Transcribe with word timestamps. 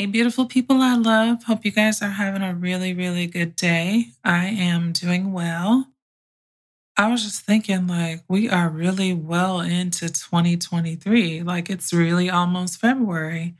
Hey, 0.00 0.06
beautiful 0.06 0.46
people 0.46 0.80
I 0.80 0.94
love. 0.94 1.44
Hope 1.44 1.62
you 1.62 1.72
guys 1.72 2.00
are 2.00 2.08
having 2.08 2.40
a 2.40 2.54
really, 2.54 2.94
really 2.94 3.26
good 3.26 3.54
day. 3.54 4.06
I 4.24 4.46
am 4.46 4.92
doing 4.92 5.30
well. 5.30 5.88
I 6.96 7.10
was 7.10 7.22
just 7.22 7.42
thinking, 7.42 7.86
like, 7.86 8.24
we 8.26 8.48
are 8.48 8.70
really 8.70 9.12
well 9.12 9.60
into 9.60 10.08
2023. 10.08 11.42
Like, 11.42 11.68
it's 11.68 11.92
really 11.92 12.30
almost 12.30 12.80
February. 12.80 13.56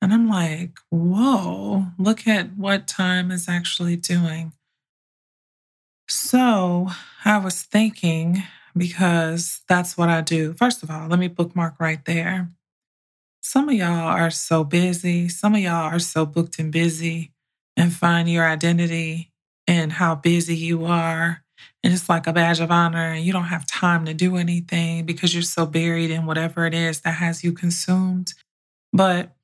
And 0.00 0.14
I'm 0.14 0.30
like, 0.30 0.78
whoa, 0.88 1.88
look 1.98 2.26
at 2.26 2.56
what 2.56 2.88
time 2.88 3.30
is 3.30 3.46
actually 3.46 3.96
doing. 3.96 4.54
So 6.08 6.88
I 7.22 7.36
was 7.36 7.60
thinking, 7.60 8.44
because 8.74 9.60
that's 9.68 9.98
what 9.98 10.08
I 10.08 10.22
do. 10.22 10.54
First 10.54 10.82
of 10.82 10.90
all, 10.90 11.06
let 11.08 11.18
me 11.18 11.28
bookmark 11.28 11.78
right 11.78 12.02
there. 12.06 12.48
Some 13.44 13.68
of 13.68 13.74
y'all 13.74 14.06
are 14.06 14.30
so 14.30 14.62
busy. 14.62 15.28
Some 15.28 15.56
of 15.56 15.60
y'all 15.60 15.92
are 15.92 15.98
so 15.98 16.24
booked 16.24 16.60
and 16.60 16.70
busy 16.70 17.32
and 17.76 17.92
find 17.92 18.30
your 18.30 18.46
identity 18.46 19.32
and 19.66 19.92
how 19.92 20.14
busy 20.14 20.54
you 20.54 20.84
are. 20.84 21.42
And 21.82 21.92
it's 21.92 22.08
like 22.08 22.28
a 22.28 22.32
badge 22.32 22.60
of 22.60 22.70
honor, 22.70 23.12
and 23.12 23.24
you 23.24 23.32
don't 23.32 23.44
have 23.44 23.66
time 23.66 24.04
to 24.04 24.14
do 24.14 24.36
anything 24.36 25.04
because 25.04 25.34
you're 25.34 25.42
so 25.42 25.66
buried 25.66 26.12
in 26.12 26.24
whatever 26.26 26.66
it 26.66 26.74
is 26.74 27.00
that 27.00 27.14
has 27.14 27.42
you 27.42 27.52
consumed. 27.52 28.34
But 28.92 29.34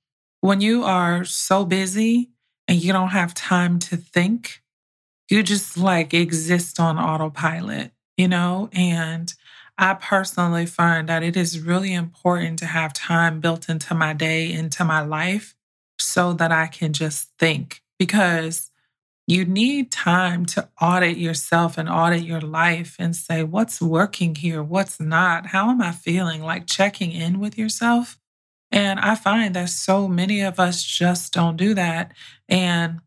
when 0.40 0.60
you 0.60 0.84
are 0.84 1.24
so 1.24 1.64
busy 1.64 2.30
and 2.68 2.80
you 2.80 2.92
don't 2.92 3.08
have 3.08 3.34
time 3.34 3.80
to 3.80 3.96
think, 3.96 4.62
you 5.28 5.42
just 5.42 5.76
like 5.76 6.14
exist 6.14 6.78
on 6.78 6.98
autopilot, 6.98 7.90
you 8.16 8.28
know? 8.28 8.70
And 8.72 9.34
I 9.78 9.94
personally 9.94 10.66
find 10.66 11.08
that 11.08 11.22
it 11.22 11.36
is 11.36 11.60
really 11.60 11.94
important 11.94 12.58
to 12.58 12.66
have 12.66 12.92
time 12.92 13.40
built 13.40 13.68
into 13.68 13.94
my 13.94 14.12
day, 14.12 14.52
into 14.52 14.84
my 14.84 15.00
life, 15.00 15.54
so 15.98 16.32
that 16.32 16.50
I 16.50 16.66
can 16.66 16.92
just 16.92 17.30
think 17.38 17.82
because 17.98 18.70
you 19.28 19.44
need 19.44 19.92
time 19.92 20.46
to 20.46 20.68
audit 20.80 21.18
yourself 21.18 21.78
and 21.78 21.88
audit 21.88 22.22
your 22.22 22.40
life 22.40 22.96
and 22.98 23.14
say, 23.14 23.44
what's 23.44 23.80
working 23.80 24.34
here? 24.34 24.62
What's 24.62 24.98
not? 24.98 25.46
How 25.46 25.70
am 25.70 25.82
I 25.82 25.92
feeling? 25.92 26.42
Like 26.42 26.66
checking 26.66 27.12
in 27.12 27.38
with 27.38 27.58
yourself. 27.58 28.18
And 28.72 28.98
I 28.98 29.14
find 29.14 29.54
that 29.54 29.68
so 29.68 30.08
many 30.08 30.40
of 30.40 30.58
us 30.58 30.82
just 30.82 31.32
don't 31.34 31.56
do 31.56 31.74
that. 31.74 32.12
And 32.48 33.00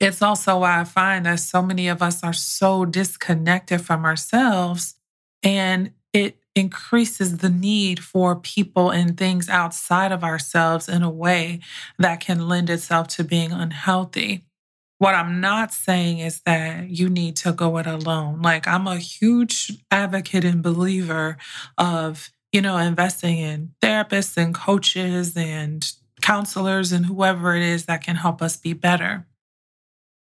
it's 0.00 0.22
also 0.22 0.60
why 0.60 0.80
I 0.80 0.84
find 0.84 1.26
that 1.26 1.40
so 1.40 1.62
many 1.62 1.88
of 1.88 2.02
us 2.02 2.24
are 2.24 2.32
so 2.32 2.84
disconnected 2.84 3.80
from 3.82 4.04
ourselves 4.04 4.94
and 5.42 5.92
it 6.12 6.38
increases 6.54 7.38
the 7.38 7.50
need 7.50 8.02
for 8.02 8.36
people 8.36 8.90
and 8.90 9.16
things 9.16 9.48
outside 9.48 10.12
of 10.12 10.24
ourselves 10.24 10.88
in 10.88 11.02
a 11.02 11.10
way 11.10 11.60
that 11.98 12.20
can 12.20 12.48
lend 12.48 12.68
itself 12.68 13.08
to 13.08 13.24
being 13.24 13.52
unhealthy. 13.52 14.44
What 14.98 15.14
I'm 15.14 15.40
not 15.40 15.72
saying 15.72 16.18
is 16.18 16.40
that 16.40 16.90
you 16.90 17.08
need 17.08 17.36
to 17.36 17.52
go 17.52 17.78
it 17.78 17.86
alone. 17.86 18.42
Like, 18.42 18.66
I'm 18.66 18.88
a 18.88 18.98
huge 18.98 19.70
advocate 19.92 20.44
and 20.44 20.60
believer 20.60 21.36
of, 21.76 22.30
you 22.50 22.60
know, 22.60 22.76
investing 22.78 23.38
in 23.38 23.74
therapists 23.80 24.36
and 24.36 24.52
coaches 24.52 25.36
and 25.36 25.88
counselors 26.20 26.90
and 26.90 27.06
whoever 27.06 27.54
it 27.54 27.62
is 27.62 27.84
that 27.84 28.02
can 28.02 28.16
help 28.16 28.42
us 28.42 28.56
be 28.56 28.72
better. 28.72 29.24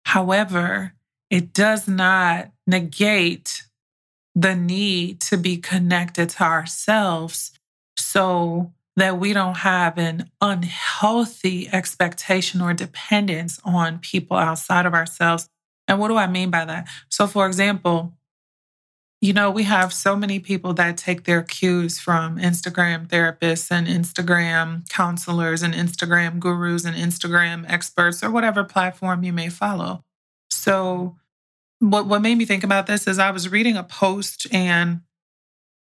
However, 0.05 0.93
it 1.31 1.53
does 1.53 1.87
not 1.87 2.51
negate 2.67 3.63
the 4.37 4.55
need 4.55 5.19
to 5.19 5.35
be 5.35 5.57
connected 5.57 6.29
to 6.29 6.43
ourselves 6.43 7.51
so 7.97 8.71
that 8.95 9.19
we 9.19 9.33
don't 9.33 9.57
have 9.57 9.97
an 9.97 10.29
unhealthy 10.41 11.67
expectation 11.73 12.61
or 12.61 12.71
dependence 12.73 13.59
on 13.65 13.97
people 13.97 14.37
outside 14.37 14.85
of 14.85 14.93
ourselves. 14.93 15.49
And 15.87 15.99
what 15.99 16.09
do 16.09 16.17
I 16.17 16.27
mean 16.27 16.51
by 16.51 16.65
that? 16.65 16.87
So, 17.09 17.25
for 17.25 17.47
example, 17.47 18.13
you 19.21 19.33
know, 19.33 19.49
we 19.49 19.63
have 19.63 19.91
so 19.91 20.15
many 20.15 20.37
people 20.39 20.75
that 20.75 20.97
take 20.97 21.23
their 21.23 21.41
cues 21.41 21.99
from 21.99 22.37
Instagram 22.37 23.07
therapists 23.07 23.71
and 23.71 23.87
Instagram 23.87 24.87
counselors 24.89 25.63
and 25.63 25.73
Instagram 25.73 26.39
gurus 26.39 26.85
and 26.85 26.95
Instagram 26.95 27.65
experts 27.67 28.23
or 28.23 28.29
whatever 28.29 28.63
platform 28.63 29.23
you 29.23 29.33
may 29.33 29.49
follow. 29.49 30.03
So, 30.51 31.15
what 31.79 32.07
what 32.07 32.21
made 32.21 32.37
me 32.37 32.45
think 32.45 32.63
about 32.63 32.87
this 32.87 33.07
is 33.07 33.19
I 33.19 33.31
was 33.31 33.49
reading 33.49 33.77
a 33.77 33.83
post 33.83 34.47
and 34.51 35.01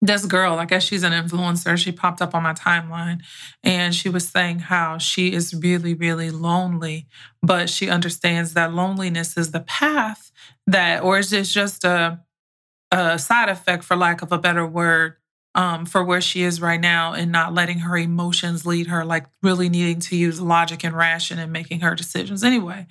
this 0.02 0.26
girl, 0.26 0.60
I 0.60 0.66
guess 0.66 0.84
she's 0.84 1.04
an 1.04 1.14
influencer, 1.14 1.78
she 1.78 1.94
popped 1.94 2.22
up 2.22 2.36
on 2.36 2.44
my 2.44 2.54
timeline 2.54 3.22
and 3.64 3.96
she 3.96 4.10
was 4.10 4.28
saying 4.28 4.60
how 4.60 4.98
she 4.98 5.32
is 5.32 5.54
really, 5.54 5.94
really 5.94 6.30
lonely, 6.30 7.08
but 7.42 7.70
she 7.70 7.90
understands 7.90 8.54
that 8.54 8.74
loneliness 8.74 9.38
is 9.38 9.52
the 9.52 9.62
path 9.62 10.32
that, 10.68 11.04
or 11.04 11.20
is 11.20 11.32
it 11.32 11.44
just 11.44 11.86
a, 11.86 12.20
a 12.92 13.18
side 13.18 13.48
effect, 13.48 13.86
for 13.86 13.96
lack 13.96 14.22
of 14.22 14.34
a 14.34 14.38
better 14.38 14.68
word, 14.68 15.16
um, 15.56 15.86
for 15.86 16.04
where 16.04 16.22
she 16.22 16.44
is 16.44 16.60
right 16.60 16.82
now 16.82 17.14
and 17.14 17.32
not 17.32 17.54
letting 17.54 17.80
her 17.80 17.96
emotions 17.96 18.66
lead 18.66 18.88
her, 18.88 19.06
like 19.06 19.26
really 19.42 19.70
needing 19.70 20.02
to 20.02 20.18
use 20.18 20.42
logic 20.42 20.84
and 20.84 20.98
ration 20.98 21.40
and 21.40 21.54
making 21.54 21.80
her 21.80 21.96
decisions. 21.96 22.44
Anyway, 22.44 22.88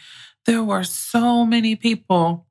there 0.47 0.65
were 0.65 0.85
so 0.85 1.45
many 1.45 1.77
people 1.77 2.47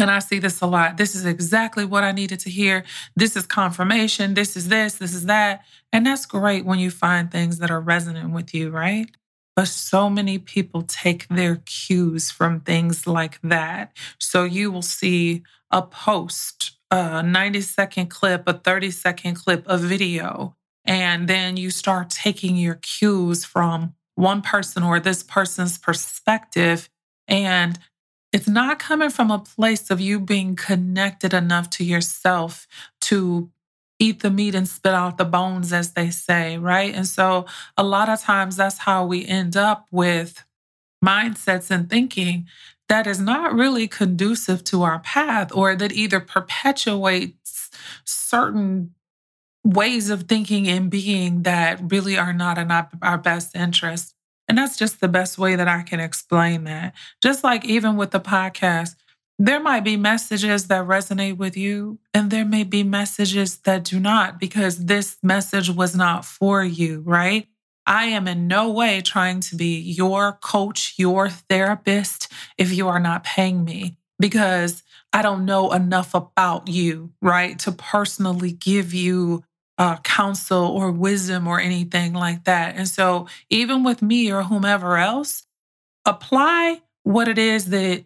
and 0.00 0.10
I 0.10 0.18
see 0.18 0.38
this 0.38 0.60
a 0.60 0.66
lot. 0.66 0.96
This 0.96 1.14
is 1.14 1.24
exactly 1.24 1.84
what 1.84 2.04
I 2.04 2.12
needed 2.12 2.40
to 2.40 2.50
hear. 2.50 2.84
This 3.16 3.36
is 3.36 3.46
confirmation. 3.46 4.34
This 4.34 4.56
is 4.56 4.68
this, 4.68 4.94
this 4.94 5.14
is 5.14 5.26
that. 5.26 5.64
And 5.92 6.06
that's 6.06 6.26
great 6.26 6.64
when 6.64 6.78
you 6.78 6.90
find 6.90 7.30
things 7.30 7.58
that 7.58 7.70
are 7.70 7.80
resonant 7.80 8.32
with 8.32 8.54
you, 8.54 8.70
right? 8.70 9.10
But 9.56 9.68
so 9.68 10.08
many 10.08 10.38
people 10.38 10.82
take 10.82 11.26
their 11.28 11.56
cues 11.66 12.30
from 12.30 12.60
things 12.60 13.06
like 13.06 13.40
that. 13.42 13.96
So 14.20 14.44
you 14.44 14.70
will 14.70 14.82
see 14.82 15.42
a 15.70 15.82
post, 15.82 16.78
a 16.90 17.22
90 17.22 17.60
second 17.62 18.06
clip, 18.06 18.44
a 18.46 18.52
30 18.52 18.90
second 18.90 19.34
clip, 19.34 19.64
a 19.66 19.76
video, 19.76 20.54
and 20.84 21.28
then 21.28 21.56
you 21.56 21.70
start 21.70 22.08
taking 22.08 22.56
your 22.56 22.76
cues 22.76 23.44
from 23.44 23.94
one 24.14 24.42
person 24.42 24.82
or 24.82 24.98
this 24.98 25.22
person's 25.22 25.76
perspective 25.76 26.88
and 27.28 27.78
it's 28.32 28.48
not 28.48 28.78
coming 28.78 29.10
from 29.10 29.30
a 29.30 29.38
place 29.38 29.90
of 29.90 30.00
you 30.00 30.20
being 30.20 30.54
connected 30.54 31.32
enough 31.32 31.70
to 31.70 31.84
yourself 31.84 32.66
to 33.02 33.50
eat 33.98 34.20
the 34.20 34.30
meat 34.30 34.54
and 34.54 34.68
spit 34.68 34.94
out 34.94 35.18
the 35.18 35.24
bones, 35.24 35.72
as 35.72 35.92
they 35.92 36.10
say, 36.10 36.56
right? 36.58 36.94
And 36.94 37.06
so 37.06 37.46
a 37.76 37.82
lot 37.82 38.08
of 38.08 38.20
times 38.20 38.56
that's 38.56 38.78
how 38.78 39.04
we 39.04 39.26
end 39.26 39.56
up 39.56 39.86
with 39.90 40.44
mindsets 41.04 41.70
and 41.70 41.88
thinking 41.88 42.46
that 42.88 43.06
is 43.06 43.20
not 43.20 43.54
really 43.54 43.86
conducive 43.88 44.64
to 44.64 44.82
our 44.82 44.98
path 45.00 45.50
or 45.52 45.76
that 45.76 45.92
either 45.92 46.20
perpetuates 46.20 47.70
certain 48.04 48.94
ways 49.64 50.10
of 50.10 50.22
thinking 50.22 50.68
and 50.68 50.90
being 50.90 51.42
that 51.42 51.80
really 51.90 52.16
are 52.16 52.32
not 52.32 52.56
in 52.58 52.70
our 53.02 53.18
best 53.18 53.54
interest. 53.54 54.14
And 54.48 54.56
that's 54.56 54.76
just 54.76 55.00
the 55.00 55.08
best 55.08 55.38
way 55.38 55.56
that 55.56 55.68
I 55.68 55.82
can 55.82 56.00
explain 56.00 56.64
that. 56.64 56.94
Just 57.22 57.44
like 57.44 57.64
even 57.64 57.96
with 57.96 58.10
the 58.12 58.20
podcast, 58.20 58.96
there 59.38 59.60
might 59.60 59.84
be 59.84 59.96
messages 59.96 60.66
that 60.66 60.86
resonate 60.86 61.36
with 61.36 61.56
you, 61.56 62.00
and 62.12 62.30
there 62.30 62.44
may 62.44 62.64
be 62.64 62.82
messages 62.82 63.58
that 63.58 63.84
do 63.84 64.00
not, 64.00 64.40
because 64.40 64.86
this 64.86 65.16
message 65.22 65.70
was 65.70 65.94
not 65.94 66.24
for 66.24 66.64
you, 66.64 67.02
right? 67.06 67.46
I 67.86 68.06
am 68.06 68.26
in 68.26 68.48
no 68.48 68.70
way 68.70 69.00
trying 69.00 69.40
to 69.40 69.56
be 69.56 69.78
your 69.78 70.38
coach, 70.42 70.94
your 70.98 71.28
therapist, 71.28 72.32
if 72.58 72.72
you 72.72 72.88
are 72.88 72.98
not 73.00 73.22
paying 73.22 73.64
me, 73.64 73.96
because 74.18 74.82
I 75.12 75.22
don't 75.22 75.46
know 75.46 75.72
enough 75.72 76.14
about 76.14 76.68
you, 76.68 77.12
right? 77.22 77.58
To 77.60 77.72
personally 77.72 78.52
give 78.52 78.92
you 78.92 79.44
uh, 79.78 79.96
counsel 79.98 80.66
or 80.66 80.90
wisdom 80.90 81.46
or 81.46 81.60
anything 81.60 82.12
like 82.12 82.44
that. 82.44 82.76
And 82.76 82.88
so, 82.88 83.28
even 83.48 83.84
with 83.84 84.02
me 84.02 84.30
or 84.30 84.42
whomever 84.42 84.98
else, 84.98 85.44
apply 86.04 86.82
what 87.04 87.28
it 87.28 87.38
is 87.38 87.66
that 87.66 88.04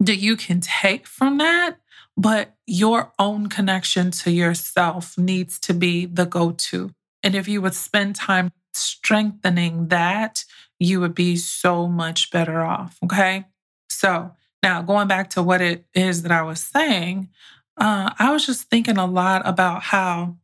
that 0.00 0.16
you 0.16 0.36
can 0.36 0.60
take 0.60 1.06
from 1.06 1.38
that, 1.38 1.76
but 2.16 2.54
your 2.66 3.12
own 3.18 3.48
connection 3.48 4.10
to 4.10 4.30
yourself 4.30 5.18
needs 5.18 5.58
to 5.60 5.74
be 5.74 6.06
the 6.06 6.24
go 6.24 6.52
to. 6.52 6.90
And 7.22 7.34
if 7.34 7.46
you 7.46 7.60
would 7.60 7.74
spend 7.74 8.16
time 8.16 8.50
strengthening 8.72 9.88
that, 9.88 10.44
you 10.78 11.00
would 11.00 11.14
be 11.14 11.36
so 11.36 11.86
much 11.86 12.30
better 12.30 12.62
off. 12.62 12.96
Okay. 13.04 13.44
So 13.90 14.32
now 14.62 14.80
going 14.80 15.08
back 15.08 15.30
to 15.30 15.42
what 15.42 15.60
it 15.60 15.84
is 15.94 16.22
that 16.22 16.32
I 16.32 16.42
was 16.42 16.60
saying, 16.60 17.28
uh, 17.76 18.10
I 18.18 18.32
was 18.32 18.46
just 18.46 18.70
thinking 18.70 18.96
a 18.96 19.06
lot 19.06 19.42
about 19.44 19.82
how 19.82 20.36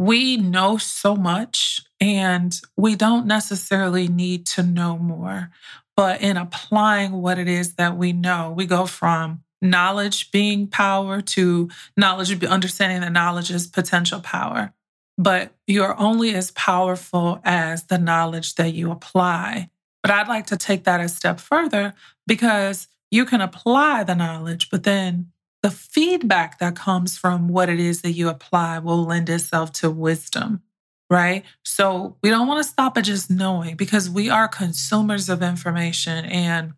we 0.00 0.38
know 0.38 0.78
so 0.78 1.14
much 1.14 1.82
and 2.00 2.58
we 2.74 2.96
don't 2.96 3.26
necessarily 3.26 4.08
need 4.08 4.46
to 4.46 4.62
know 4.62 4.96
more. 4.96 5.50
But 5.94 6.22
in 6.22 6.38
applying 6.38 7.12
what 7.20 7.38
it 7.38 7.48
is 7.48 7.74
that 7.74 7.98
we 7.98 8.14
know, 8.14 8.50
we 8.56 8.64
go 8.64 8.86
from 8.86 9.42
knowledge 9.60 10.30
being 10.30 10.66
power 10.68 11.20
to 11.20 11.68
knowledge, 11.98 12.42
understanding 12.42 13.02
that 13.02 13.12
knowledge 13.12 13.50
is 13.50 13.66
potential 13.66 14.20
power. 14.20 14.72
But 15.18 15.52
you're 15.66 16.00
only 16.00 16.34
as 16.34 16.50
powerful 16.52 17.38
as 17.44 17.84
the 17.84 17.98
knowledge 17.98 18.54
that 18.54 18.72
you 18.72 18.90
apply. 18.90 19.68
But 20.02 20.12
I'd 20.12 20.28
like 20.28 20.46
to 20.46 20.56
take 20.56 20.84
that 20.84 21.02
a 21.02 21.10
step 21.10 21.38
further 21.38 21.92
because 22.26 22.88
you 23.10 23.26
can 23.26 23.42
apply 23.42 24.04
the 24.04 24.14
knowledge, 24.14 24.70
but 24.70 24.84
then 24.84 25.32
the 25.62 25.70
feedback 25.70 26.58
that 26.58 26.76
comes 26.76 27.18
from 27.18 27.48
what 27.48 27.68
it 27.68 27.78
is 27.78 28.02
that 28.02 28.12
you 28.12 28.28
apply 28.28 28.78
will 28.78 29.04
lend 29.04 29.28
itself 29.28 29.72
to 29.72 29.90
wisdom, 29.90 30.62
right? 31.10 31.44
So 31.64 32.16
we 32.22 32.30
don't 32.30 32.48
want 32.48 32.64
to 32.64 32.70
stop 32.70 32.96
at 32.96 33.04
just 33.04 33.30
knowing 33.30 33.76
because 33.76 34.08
we 34.08 34.30
are 34.30 34.48
consumers 34.48 35.28
of 35.28 35.42
information 35.42 36.24
and 36.24 36.72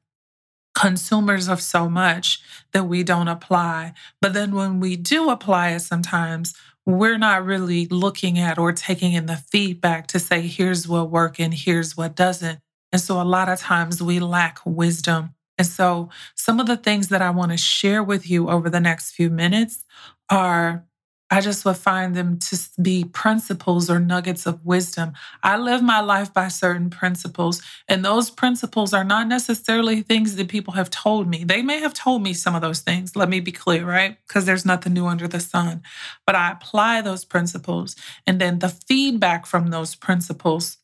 consumers 0.75 1.49
of 1.49 1.61
so 1.61 1.88
much 1.88 2.40
that 2.73 2.84
we 2.84 3.02
don't 3.02 3.29
apply. 3.29 3.93
But 4.20 4.32
then 4.32 4.52
when 4.52 4.81
we 4.81 4.96
do 4.96 5.31
apply 5.31 5.70
it, 5.70 5.81
sometimes 5.81 6.55
we're 6.84 7.19
not 7.19 7.44
really 7.44 7.87
looking 7.87 8.38
at 8.38 8.58
or 8.58 8.73
taking 8.73 9.12
in 9.12 9.26
the 9.26 9.37
feedback 9.37 10.08
to 10.08 10.19
say, 10.19 10.40
here's 10.40 10.88
what 10.88 11.11
works 11.11 11.38
and 11.38 11.55
here's 11.55 11.96
what 11.96 12.17
doesn't. 12.17 12.58
And 12.90 13.00
so 13.00 13.20
a 13.20 13.23
lot 13.23 13.49
of 13.49 13.61
times 13.61 14.02
we 14.02 14.19
lack 14.19 14.58
wisdom 14.64 15.34
and 15.62 15.69
so, 15.69 16.09
some 16.35 16.59
of 16.59 16.67
the 16.67 16.76
things 16.76 17.06
that 17.11 17.23
I 17.23 17.31
want 17.31 17.53
to 17.53 17.56
share 17.56 18.03
with 18.03 18.29
you 18.29 18.50
over 18.50 18.69
the 18.69 18.81
next 18.81 19.12
few 19.12 19.31
minutes 19.31 19.85
are 20.29 20.85
I 21.31 21.41
just 21.41 21.64
would 21.64 21.76
find 21.76 22.17
them 22.17 22.41
to 22.41 22.59
be 22.82 23.05
principles 23.05 23.88
or 23.88 24.00
nuggets 24.00 24.44
of 24.44 24.67
wisdom. 24.67 25.12
I 25.44 25.56
live 25.56 25.81
my 25.81 26.00
life 26.00 26.35
by 26.35 26.49
certain 26.49 26.91
principles, 26.91 27.62
and 27.87 28.05
those 28.05 28.29
principles 28.29 28.93
are 28.93 29.05
not 29.05 29.29
necessarily 29.29 30.03
things 30.03 30.35
that 30.35 30.49
people 30.49 30.75
have 30.75 30.91
told 30.91 31.29
me. 31.29 31.44
They 31.44 31.62
may 31.62 31.79
have 31.79 31.94
told 31.94 32.25
me 32.25 32.35
some 32.35 32.56
of 32.56 32.61
those 32.61 32.81
things. 32.81 33.15
Let 33.15 33.29
me 33.29 33.38
be 33.38 33.53
clear, 33.53 33.87
right? 33.87 34.19
Because 34.26 34.47
there's 34.47 34.67
nothing 34.67 34.94
new 34.94 35.06
under 35.06 35.29
the 35.29 35.38
sun. 35.38 35.82
But 36.26 36.35
I 36.35 36.50
apply 36.50 37.03
those 37.03 37.25
principles, 37.25 37.94
and 38.26 38.41
then 38.41 38.58
the 38.58 38.69
feedback 38.69 39.47
from 39.47 39.69
those 39.69 39.94
principles 39.94 40.79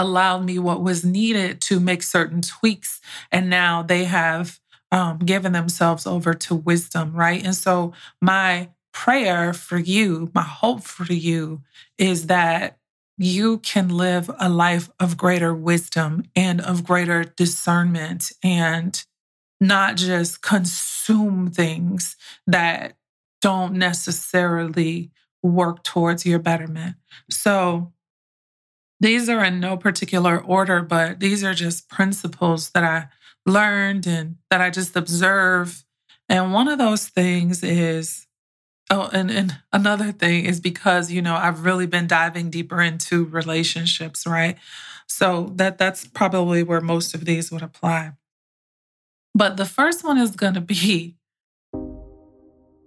allowed 0.00 0.44
me 0.44 0.58
what 0.58 0.82
was 0.82 1.04
needed 1.04 1.60
to 1.60 1.78
make 1.78 2.02
certain 2.02 2.40
tweaks. 2.40 3.00
And 3.30 3.50
now 3.50 3.82
they 3.82 4.04
have 4.04 4.58
um, 4.90 5.18
given 5.18 5.52
themselves 5.52 6.06
over 6.06 6.34
to 6.34 6.54
wisdom, 6.54 7.12
right? 7.14 7.44
And 7.44 7.54
so, 7.54 7.92
my 8.20 8.70
prayer 8.92 9.52
for 9.52 9.78
you, 9.78 10.30
my 10.34 10.42
hope 10.42 10.82
for 10.82 11.12
you 11.12 11.62
is 11.96 12.26
that 12.26 12.78
you 13.18 13.58
can 13.58 13.88
live 13.88 14.30
a 14.40 14.48
life 14.48 14.90
of 14.98 15.16
greater 15.16 15.54
wisdom 15.54 16.24
and 16.34 16.60
of 16.60 16.82
greater 16.82 17.22
discernment 17.22 18.32
and 18.42 19.04
not 19.60 19.96
just 19.96 20.42
consume 20.42 21.50
things 21.50 22.16
that 22.46 22.96
don't 23.42 23.74
necessarily 23.74 25.10
work 25.42 25.82
towards 25.84 26.24
your 26.26 26.38
betterment. 26.38 26.96
So, 27.30 27.92
these 29.00 29.28
are 29.28 29.42
in 29.44 29.60
no 29.60 29.76
particular 29.76 30.38
order, 30.38 30.82
but 30.82 31.20
these 31.20 31.42
are 31.42 31.54
just 31.54 31.88
principles 31.88 32.70
that 32.70 32.84
I 32.84 33.08
learned 33.46 34.06
and 34.06 34.36
that 34.50 34.60
I 34.60 34.70
just 34.70 34.94
observe. 34.94 35.84
And 36.28 36.52
one 36.52 36.68
of 36.68 36.78
those 36.78 37.08
things 37.08 37.62
is, 37.62 38.26
oh, 38.90 39.08
and, 39.12 39.30
and 39.30 39.58
another 39.72 40.12
thing 40.12 40.44
is 40.44 40.60
because, 40.60 41.10
you 41.10 41.22
know, 41.22 41.34
I've 41.34 41.64
really 41.64 41.86
been 41.86 42.06
diving 42.06 42.50
deeper 42.50 42.80
into 42.82 43.24
relationships, 43.24 44.26
right? 44.26 44.56
So 45.06 45.52
that 45.56 45.78
that's 45.78 46.06
probably 46.06 46.62
where 46.62 46.80
most 46.80 47.14
of 47.14 47.24
these 47.24 47.50
would 47.50 47.62
apply. 47.62 48.12
But 49.34 49.56
the 49.56 49.66
first 49.66 50.04
one 50.04 50.18
is 50.18 50.36
going 50.36 50.54
to 50.54 50.60
be 50.60 51.16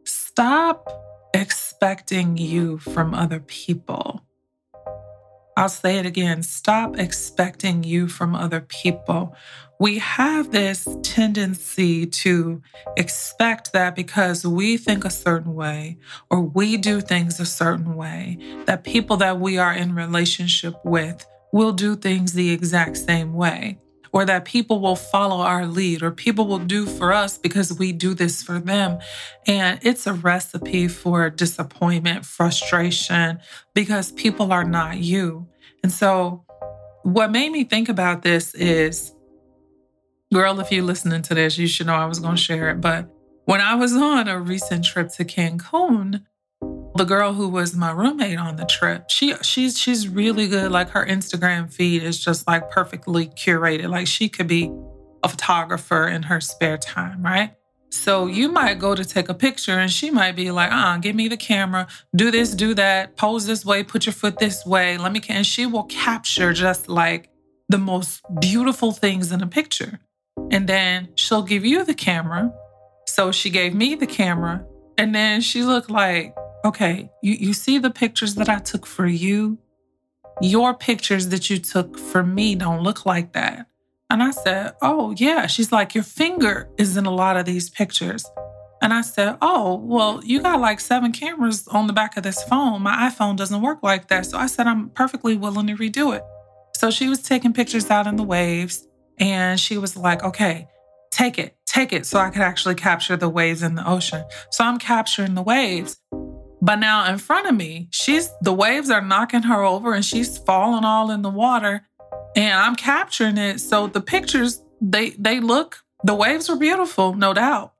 stop 0.05 0.89
expecting 1.33 2.37
you 2.37 2.77
from 2.77 3.13
other 3.13 3.39
people. 3.39 4.21
I'll 5.55 5.69
say 5.69 5.97
it 5.97 6.05
again 6.05 6.41
stop 6.43 6.97
expecting 6.97 7.83
you 7.83 8.07
from 8.07 8.35
other 8.35 8.61
people. 8.61 9.35
We 9.79 9.99
have 9.99 10.51
this 10.51 10.87
tendency 11.03 12.05
to 12.05 12.61
expect 12.95 13.73
that 13.73 13.95
because 13.95 14.45
we 14.45 14.77
think 14.77 15.03
a 15.03 15.09
certain 15.09 15.55
way 15.55 15.97
or 16.29 16.41
we 16.41 16.77
do 16.77 17.01
things 17.01 17.39
a 17.39 17.45
certain 17.45 17.95
way, 17.95 18.37
that 18.65 18.83
people 18.83 19.17
that 19.17 19.39
we 19.39 19.57
are 19.57 19.73
in 19.73 19.95
relationship 19.95 20.75
with 20.85 21.25
will 21.51 21.73
do 21.73 21.95
things 21.95 22.33
the 22.33 22.51
exact 22.51 22.97
same 22.97 23.33
way 23.33 23.79
or 24.13 24.23
that 24.25 24.45
people 24.45 24.79
will 24.79 24.95
follow 24.95 25.37
our 25.37 25.65
lead 25.65 26.03
or 26.03 26.11
people 26.11 26.45
will 26.45 26.59
do 26.59 26.85
for 26.85 27.11
us 27.11 27.37
because 27.37 27.77
we 27.77 27.91
do 27.91 28.13
this 28.13 28.43
for 28.43 28.59
them. 28.59 28.99
And 29.47 29.79
it's 29.81 30.05
a 30.05 30.13
recipe 30.13 30.87
for 30.87 31.29
disappointment, 31.31 32.23
frustration, 32.23 33.39
because 33.73 34.11
people 34.11 34.53
are 34.53 34.63
not 34.63 34.99
you. 34.99 35.47
And 35.81 35.91
so, 35.91 36.45
what 37.01 37.31
made 37.31 37.51
me 37.51 37.65
think 37.65 37.89
about 37.89 38.21
this 38.21 38.53
is, 38.53 39.11
girl, 40.31 40.59
if 40.61 40.71
you're 40.71 40.83
listening 40.83 41.21
to 41.23 41.33
this, 41.33 41.57
you 41.57 41.67
should 41.67 41.87
know 41.87 41.95
I 41.95 42.05
was 42.05 42.19
going 42.19 42.37
to 42.37 42.41
share 42.41 42.69
it. 42.69 42.79
But 42.79 43.09
when 43.45 43.59
I 43.59 43.75
was 43.75 43.93
on 43.93 44.29
a 44.29 44.39
recent 44.39 44.85
trip 44.85 45.09
to 45.13 45.25
Cancun, 45.25 46.23
the 46.95 47.05
girl 47.05 47.33
who 47.33 47.49
was 47.49 47.75
my 47.75 47.91
roommate 47.91 48.37
on 48.37 48.55
the 48.55 48.65
trip, 48.65 49.09
she 49.09 49.35
she's 49.41 49.79
she's 49.79 50.07
really 50.07 50.47
good. 50.47 50.71
Like 50.71 50.89
her 50.89 51.05
Instagram 51.05 51.71
feed 51.71 52.03
is 52.03 52.23
just 52.23 52.47
like 52.47 52.69
perfectly 52.69 53.27
curated. 53.27 53.89
Like 53.89 54.07
she 54.07 54.29
could 54.29 54.47
be 54.47 54.71
a 55.23 55.29
photographer 55.29 56.07
in 56.07 56.23
her 56.23 56.39
spare 56.39 56.77
time, 56.77 57.23
right? 57.23 57.55
So 57.91 58.25
you 58.25 58.49
might 58.49 58.79
go 58.79 58.95
to 58.95 59.05
take 59.05 59.29
a 59.29 59.35
picture 59.35 59.77
and 59.79 59.91
she 59.91 60.09
might 60.09 60.35
be 60.35 60.49
like, 60.49 60.71
uh, 60.71 60.97
give 60.97 61.15
me 61.15 61.27
the 61.27 61.37
camera, 61.37 61.87
do 62.15 62.31
this, 62.31 62.55
do 62.55 62.73
that, 62.73 63.15
pose 63.17 63.45
this 63.45 63.63
way, 63.63 63.83
put 63.83 64.07
your 64.07 64.13
foot 64.13 64.39
this 64.39 64.65
way. 64.65 64.97
Let 64.97 65.11
me 65.11 65.21
and 65.29 65.45
she 65.45 65.67
will 65.67 65.83
capture 65.83 66.53
just 66.53 66.89
like 66.89 67.29
the 67.69 67.77
most 67.77 68.21
beautiful 68.41 68.91
things 68.91 69.31
in 69.31 69.41
a 69.41 69.47
picture. 69.47 69.99
And 70.49 70.67
then 70.67 71.09
she'll 71.15 71.43
give 71.43 71.65
you 71.65 71.85
the 71.85 71.93
camera. 71.93 72.51
So 73.07 73.31
she 73.31 73.51
gave 73.51 73.75
me 73.75 73.93
the 73.93 74.07
camera. 74.07 74.65
And 74.97 75.13
then 75.13 75.41
she 75.41 75.63
looked 75.63 75.89
like, 75.89 76.35
okay, 76.65 77.09
you, 77.21 77.33
you 77.33 77.53
see 77.53 77.77
the 77.77 77.89
pictures 77.89 78.35
that 78.35 78.49
I 78.49 78.59
took 78.59 78.85
for 78.85 79.05
you? 79.05 79.57
Your 80.41 80.73
pictures 80.73 81.29
that 81.29 81.49
you 81.49 81.57
took 81.57 81.97
for 81.97 82.23
me 82.23 82.55
don't 82.55 82.83
look 82.83 83.05
like 83.05 83.33
that. 83.33 83.67
And 84.09 84.21
I 84.21 84.31
said, 84.31 84.73
Oh, 84.81 85.13
yeah. 85.17 85.47
She's 85.47 85.71
like, 85.71 85.95
Your 85.95 86.03
finger 86.03 86.69
is 86.77 86.97
in 86.97 87.05
a 87.05 87.11
lot 87.11 87.37
of 87.37 87.45
these 87.45 87.69
pictures. 87.69 88.25
And 88.81 88.93
I 88.93 89.01
said, 89.01 89.37
Oh, 89.41 89.75
well, 89.75 90.21
you 90.23 90.41
got 90.41 90.59
like 90.59 90.79
seven 90.79 91.11
cameras 91.11 91.67
on 91.67 91.87
the 91.87 91.93
back 91.93 92.17
of 92.17 92.23
this 92.23 92.43
phone. 92.43 92.81
My 92.81 93.09
iPhone 93.09 93.35
doesn't 93.35 93.61
work 93.61 93.79
like 93.81 94.07
that. 94.09 94.25
So 94.25 94.37
I 94.37 94.47
said, 94.47 94.67
I'm 94.67 94.89
perfectly 94.89 95.35
willing 95.35 95.67
to 95.67 95.75
redo 95.75 96.15
it. 96.15 96.23
So 96.75 96.91
she 96.91 97.07
was 97.09 97.21
taking 97.21 97.53
pictures 97.53 97.89
out 97.89 98.07
in 98.07 98.15
the 98.15 98.23
waves 98.23 98.87
and 99.19 99.59
she 99.59 99.77
was 99.77 99.95
like, 99.95 100.23
Okay, 100.23 100.67
take 101.11 101.37
it, 101.39 101.55
take 101.65 101.93
it 101.93 102.05
so 102.05 102.19
I 102.19 102.29
could 102.29 102.41
actually 102.41 102.75
capture 102.75 103.15
the 103.15 103.29
waves 103.29 103.63
in 103.63 103.75
the 103.75 103.87
ocean. 103.87 104.23
So 104.51 104.63
I'm 104.63 104.79
capturing 104.79 105.35
the 105.35 105.43
waves. 105.43 105.99
But 106.63 106.77
now 106.77 107.11
in 107.11 107.17
front 107.17 107.45
of 107.45 107.55
me, 107.55 107.89
she's 107.91 108.29
the 108.41 108.53
waves 108.53 108.89
are 108.89 109.01
knocking 109.01 109.43
her 109.43 109.63
over 109.63 109.93
and 109.93 110.03
she's 110.03 110.37
falling 110.37 110.85
all 110.85 111.11
in 111.11 111.21
the 111.21 111.29
water. 111.29 111.85
And 112.37 112.53
I'm 112.53 112.77
capturing 112.77 113.37
it. 113.37 113.59
So 113.59 113.87
the 113.87 113.99
pictures, 113.99 114.63
they 114.79 115.09
they 115.09 115.41
look, 115.41 115.83
the 116.05 116.15
waves 116.15 116.47
were 116.47 116.55
beautiful, 116.55 117.15
no 117.15 117.33
doubt. 117.33 117.73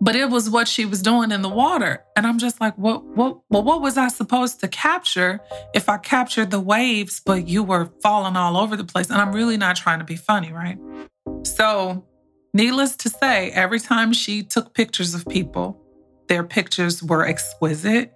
But 0.00 0.16
it 0.16 0.30
was 0.30 0.50
what 0.50 0.66
she 0.66 0.84
was 0.84 1.00
doing 1.00 1.30
in 1.30 1.42
the 1.42 1.48
water. 1.48 2.02
And 2.16 2.26
I'm 2.26 2.40
just 2.40 2.60
like, 2.60 2.76
what 2.76 3.04
what 3.04 3.38
well, 3.50 3.62
what 3.62 3.80
was 3.80 3.96
I 3.96 4.08
supposed 4.08 4.58
to 4.62 4.68
capture 4.68 5.40
if 5.72 5.88
I 5.88 5.96
captured 5.98 6.50
the 6.50 6.58
waves, 6.58 7.22
but 7.24 7.46
you 7.46 7.62
were 7.62 7.88
falling 8.02 8.34
all 8.34 8.56
over 8.56 8.74
the 8.74 8.82
place? 8.82 9.10
And 9.10 9.20
I'm 9.20 9.32
really 9.32 9.56
not 9.56 9.76
trying 9.76 10.00
to 10.00 10.04
be 10.04 10.16
funny, 10.16 10.52
right? 10.52 10.76
So 11.44 12.04
needless 12.52 12.96
to 12.96 13.08
say, 13.08 13.52
every 13.52 13.78
time 13.78 14.12
she 14.12 14.42
took 14.42 14.74
pictures 14.74 15.14
of 15.14 15.24
people, 15.28 15.81
their 16.28 16.44
pictures 16.44 17.02
were 17.02 17.26
exquisite. 17.26 18.12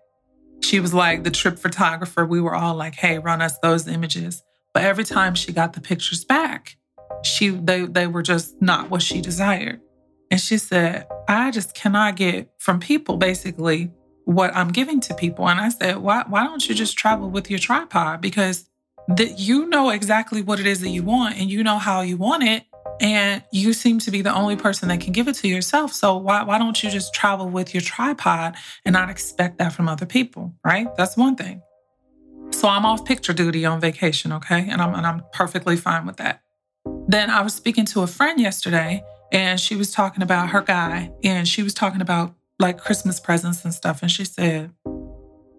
She 0.62 0.80
was 0.80 0.94
like 0.94 1.24
the 1.24 1.30
trip 1.30 1.58
photographer. 1.58 2.24
We 2.24 2.40
were 2.40 2.54
all 2.54 2.74
like, 2.74 2.94
hey, 2.94 3.18
run 3.18 3.42
us 3.42 3.58
those 3.58 3.86
images. 3.86 4.42
But 4.72 4.84
every 4.84 5.04
time 5.04 5.34
she 5.34 5.52
got 5.52 5.72
the 5.72 5.80
pictures 5.80 6.24
back, 6.24 6.76
she 7.22 7.50
they, 7.50 7.86
they 7.86 8.06
were 8.06 8.22
just 8.22 8.60
not 8.60 8.90
what 8.90 9.02
she 9.02 9.20
desired. 9.20 9.80
And 10.30 10.40
she 10.40 10.58
said, 10.58 11.06
I 11.28 11.50
just 11.50 11.74
cannot 11.74 12.16
get 12.16 12.50
from 12.58 12.80
people 12.80 13.16
basically 13.16 13.90
what 14.24 14.54
I'm 14.56 14.68
giving 14.68 15.00
to 15.02 15.14
people. 15.14 15.48
And 15.48 15.60
I 15.60 15.68
said, 15.68 15.98
why, 15.98 16.24
why 16.28 16.44
don't 16.44 16.68
you 16.68 16.74
just 16.74 16.98
travel 16.98 17.30
with 17.30 17.48
your 17.48 17.60
tripod? 17.60 18.20
Because 18.20 18.68
that 19.08 19.38
you 19.38 19.66
know 19.68 19.90
exactly 19.90 20.42
what 20.42 20.58
it 20.58 20.66
is 20.66 20.80
that 20.80 20.90
you 20.90 21.02
want 21.02 21.38
and 21.38 21.48
you 21.48 21.62
know 21.62 21.78
how 21.78 22.00
you 22.00 22.16
want 22.16 22.42
it. 22.42 22.64
And 23.00 23.42
you 23.52 23.72
seem 23.72 23.98
to 24.00 24.10
be 24.10 24.22
the 24.22 24.34
only 24.34 24.56
person 24.56 24.88
that 24.88 25.00
can 25.00 25.12
give 25.12 25.28
it 25.28 25.34
to 25.36 25.48
yourself. 25.48 25.92
So 25.92 26.16
why, 26.16 26.42
why 26.44 26.58
don't 26.58 26.82
you 26.82 26.90
just 26.90 27.14
travel 27.14 27.48
with 27.48 27.74
your 27.74 27.82
tripod 27.82 28.54
and 28.84 28.92
not 28.92 29.10
expect 29.10 29.58
that 29.58 29.72
from 29.72 29.88
other 29.88 30.06
people? 30.06 30.54
Right? 30.64 30.88
That's 30.96 31.16
one 31.16 31.36
thing. 31.36 31.62
So 32.52 32.68
I'm 32.68 32.86
off 32.86 33.04
picture 33.04 33.32
duty 33.32 33.64
on 33.66 33.80
vacation, 33.80 34.32
okay? 34.32 34.68
And 34.70 34.80
I'm 34.80 34.94
and 34.94 35.06
I'm 35.06 35.22
perfectly 35.32 35.76
fine 35.76 36.06
with 36.06 36.16
that. 36.16 36.40
Then 37.08 37.30
I 37.30 37.42
was 37.42 37.54
speaking 37.54 37.84
to 37.86 38.02
a 38.02 38.06
friend 38.06 38.40
yesterday 38.40 39.02
and 39.32 39.60
she 39.60 39.76
was 39.76 39.90
talking 39.90 40.22
about 40.22 40.50
her 40.50 40.62
guy 40.62 41.10
and 41.22 41.46
she 41.46 41.62
was 41.62 41.74
talking 41.74 42.00
about 42.00 42.34
like 42.58 42.78
Christmas 42.78 43.20
presents 43.20 43.64
and 43.64 43.74
stuff. 43.74 44.00
And 44.02 44.10
she 44.10 44.24
said, 44.24 44.72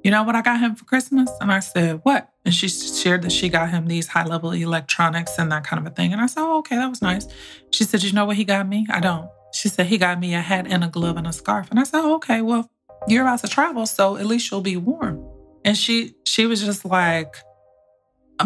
You 0.07 0.11
know 0.11 0.23
what 0.23 0.35
I 0.35 0.41
got 0.41 0.61
him 0.61 0.73
for 0.73 0.85
Christmas? 0.85 1.29
And 1.41 1.51
I 1.51 1.59
said, 1.59 1.99
What? 2.03 2.29
And 2.45 2.55
she 2.55 2.69
shared 2.69 3.23
that 3.23 3.31
she 3.33 3.49
got 3.49 3.71
him 3.71 3.87
these 3.87 4.07
high 4.07 4.23
level 4.23 4.53
electronics 4.53 5.37
and 5.37 5.51
that 5.51 5.65
kind 5.65 5.85
of 5.85 5.91
a 5.91 5.93
thing. 5.93 6.13
And 6.13 6.21
I 6.21 6.27
said, 6.27 6.43
Oh, 6.43 6.59
okay, 6.59 6.77
that 6.77 6.89
was 6.89 7.01
nice. 7.01 7.27
She 7.71 7.83
said, 7.83 8.01
You 8.01 8.13
know 8.13 8.23
what 8.23 8.37
he 8.37 8.45
got 8.45 8.69
me? 8.69 8.87
I 8.89 9.01
don't. 9.01 9.29
She 9.53 9.67
said, 9.67 9.87
He 9.87 9.97
got 9.97 10.17
me 10.17 10.33
a 10.33 10.39
hat 10.39 10.65
and 10.69 10.81
a 10.81 10.87
glove 10.87 11.17
and 11.17 11.27
a 11.27 11.33
scarf. 11.33 11.69
And 11.71 11.77
I 11.77 11.83
said, 11.83 11.99
oh, 11.99 12.15
Okay, 12.15 12.41
well, 12.41 12.69
you're 13.05 13.23
about 13.23 13.41
to 13.41 13.49
travel, 13.49 13.85
so 13.85 14.15
at 14.15 14.25
least 14.25 14.49
you'll 14.49 14.61
be 14.61 14.77
warm. 14.77 15.21
And 15.65 15.75
she 15.75 16.13
she 16.23 16.45
was 16.45 16.63
just 16.63 16.85
like 16.85 17.35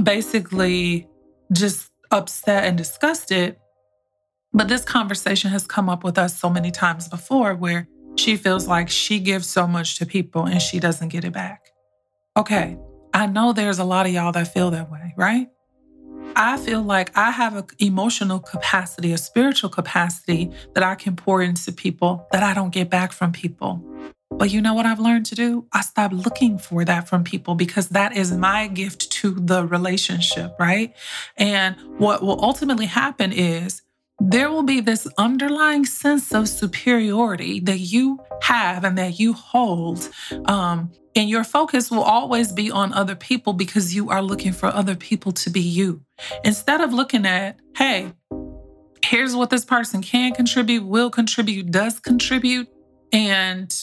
basically 0.01 1.07
just 1.53 1.91
upset 2.09 2.63
and 2.63 2.75
disgusted. 2.75 3.55
But 4.51 4.67
this 4.67 4.83
conversation 4.83 5.51
has 5.51 5.67
come 5.67 5.89
up 5.89 6.03
with 6.03 6.17
us 6.17 6.39
so 6.39 6.49
many 6.49 6.71
times 6.71 7.07
before 7.07 7.53
where 7.53 7.87
she 8.21 8.37
feels 8.37 8.67
like 8.67 8.89
she 8.89 9.19
gives 9.19 9.47
so 9.47 9.67
much 9.67 9.97
to 9.97 10.05
people 10.05 10.45
and 10.45 10.61
she 10.61 10.79
doesn't 10.79 11.09
get 11.09 11.25
it 11.25 11.33
back. 11.33 11.69
Okay, 12.37 12.77
I 13.13 13.25
know 13.25 13.51
there's 13.51 13.79
a 13.79 13.83
lot 13.83 14.05
of 14.05 14.13
y'all 14.13 14.31
that 14.31 14.53
feel 14.53 14.71
that 14.71 14.89
way, 14.91 15.13
right? 15.17 15.47
I 16.35 16.57
feel 16.57 16.81
like 16.81 17.17
I 17.17 17.31
have 17.31 17.57
an 17.57 17.65
emotional 17.79 18.39
capacity, 18.39 19.11
a 19.11 19.17
spiritual 19.17 19.69
capacity 19.69 20.51
that 20.75 20.83
I 20.83 20.95
can 20.95 21.15
pour 21.15 21.41
into 21.41 21.71
people 21.73 22.25
that 22.31 22.43
I 22.43 22.53
don't 22.53 22.71
get 22.71 22.89
back 22.89 23.11
from 23.11 23.33
people. 23.33 23.83
But 24.29 24.49
you 24.49 24.61
know 24.61 24.73
what 24.73 24.85
I've 24.85 24.99
learned 24.99 25.25
to 25.27 25.35
do? 25.35 25.65
I 25.73 25.81
stop 25.81 26.13
looking 26.13 26.57
for 26.57 26.85
that 26.85 27.09
from 27.09 27.25
people 27.25 27.55
because 27.55 27.89
that 27.89 28.15
is 28.15 28.31
my 28.31 28.67
gift 28.67 29.11
to 29.11 29.31
the 29.31 29.67
relationship, 29.67 30.55
right? 30.57 30.95
And 31.35 31.75
what 31.97 32.23
will 32.23 32.41
ultimately 32.41 32.85
happen 32.85 33.33
is 33.33 33.80
there 34.29 34.49
will 34.51 34.63
be 34.63 34.81
this 34.81 35.07
underlying 35.17 35.85
sense 35.85 36.33
of 36.33 36.47
superiority 36.47 37.59
that 37.61 37.79
you 37.79 38.19
have 38.43 38.83
and 38.83 38.97
that 38.97 39.19
you 39.19 39.33
hold. 39.33 40.09
Um, 40.45 40.91
and 41.15 41.29
your 41.29 41.43
focus 41.43 41.91
will 41.91 42.03
always 42.03 42.51
be 42.51 42.71
on 42.71 42.93
other 42.93 43.15
people 43.15 43.53
because 43.53 43.93
you 43.95 44.09
are 44.09 44.21
looking 44.21 44.53
for 44.53 44.67
other 44.67 44.95
people 44.95 45.31
to 45.33 45.49
be 45.49 45.61
you. 45.61 46.01
Instead 46.43 46.81
of 46.81 46.93
looking 46.93 47.25
at, 47.25 47.59
hey, 47.75 48.13
here's 49.03 49.35
what 49.35 49.49
this 49.49 49.65
person 49.65 50.01
can 50.01 50.33
contribute, 50.33 50.85
will 50.85 51.09
contribute, 51.09 51.71
does 51.71 51.99
contribute, 51.99 52.69
and 53.11 53.75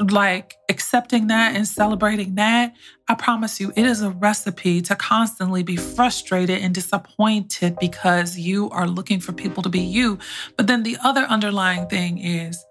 like 0.00 0.56
accepting 0.68 1.28
that 1.28 1.54
and 1.54 1.66
celebrating 1.66 2.34
that, 2.36 2.74
I 3.08 3.14
promise 3.14 3.60
you, 3.60 3.72
it 3.76 3.84
is 3.84 4.02
a 4.02 4.10
recipe 4.10 4.80
to 4.82 4.96
constantly 4.96 5.62
be 5.62 5.76
frustrated 5.76 6.62
and 6.62 6.74
disappointed 6.74 7.76
because 7.78 8.38
you 8.38 8.70
are 8.70 8.88
looking 8.88 9.20
for 9.20 9.32
people 9.32 9.62
to 9.62 9.68
be 9.68 9.80
you. 9.80 10.18
But 10.56 10.66
then 10.66 10.82
the 10.82 10.96
other 11.02 11.22
underlying 11.22 11.88
thing 11.88 12.18
is 12.18 12.64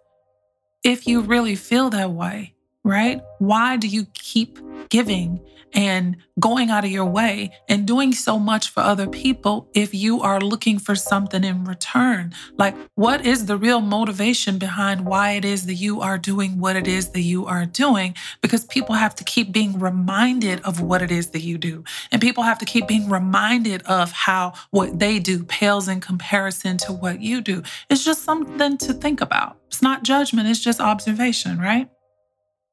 if 0.83 1.07
you 1.07 1.21
really 1.21 1.55
feel 1.55 1.89
that 1.91 2.11
way, 2.11 2.55
right? 2.83 3.21
Why 3.39 3.77
do 3.77 3.87
you 3.87 4.05
keep 4.13 4.59
giving 4.89 5.39
and 5.73 6.17
going 6.39 6.69
out 6.69 6.83
of 6.83 6.91
your 6.91 7.05
way 7.05 7.51
and 7.69 7.87
doing 7.87 8.11
so 8.11 8.37
much 8.37 8.69
for 8.69 8.81
other 8.81 9.07
people 9.07 9.69
if 9.73 9.93
you 9.93 10.21
are 10.21 10.41
looking 10.41 10.79
for 10.79 10.95
something 10.95 11.43
in 11.43 11.63
return? 11.63 12.33
Like, 12.57 12.75
what 12.95 13.25
is 13.25 13.45
the 13.45 13.57
real 13.57 13.81
motivation 13.81 14.57
behind 14.57 15.05
why 15.05 15.31
it 15.31 15.45
is 15.45 15.65
that 15.67 15.75
you 15.75 16.01
are 16.01 16.17
doing 16.17 16.59
what 16.59 16.75
it 16.75 16.87
is 16.87 17.09
that 17.09 17.21
you 17.21 17.45
are 17.45 17.65
doing? 17.65 18.15
Because 18.41 18.65
people 18.65 18.95
have 18.95 19.15
to 19.15 19.23
keep 19.23 19.51
being 19.51 19.79
reminded 19.79 20.61
of 20.61 20.81
what 20.81 21.01
it 21.01 21.11
is 21.11 21.29
that 21.31 21.41
you 21.41 21.57
do. 21.57 21.83
And 22.11 22.21
people 22.21 22.43
have 22.43 22.59
to 22.59 22.65
keep 22.65 22.87
being 22.87 23.09
reminded 23.09 23.83
of 23.83 24.11
how 24.11 24.53
what 24.71 24.99
they 24.99 25.19
do 25.19 25.43
pales 25.43 25.87
in 25.87 26.01
comparison 26.01 26.77
to 26.79 26.91
what 26.91 27.21
you 27.21 27.41
do. 27.41 27.63
It's 27.89 28.03
just 28.03 28.23
something 28.23 28.77
to 28.79 28.93
think 28.93 29.21
about. 29.21 29.57
It's 29.67 29.81
not 29.81 30.03
judgment, 30.03 30.49
it's 30.49 30.59
just 30.59 30.81
observation, 30.81 31.59
right? 31.59 31.89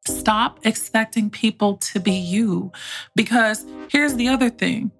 Stop 0.06 0.60
expecting 0.64 1.30
people 1.30 1.76
to 1.76 2.00
be 2.00 2.12
you. 2.12 2.72
Because 3.14 3.64
here's 3.90 4.14
the 4.14 4.28
other 4.28 4.50
thing 4.50 4.90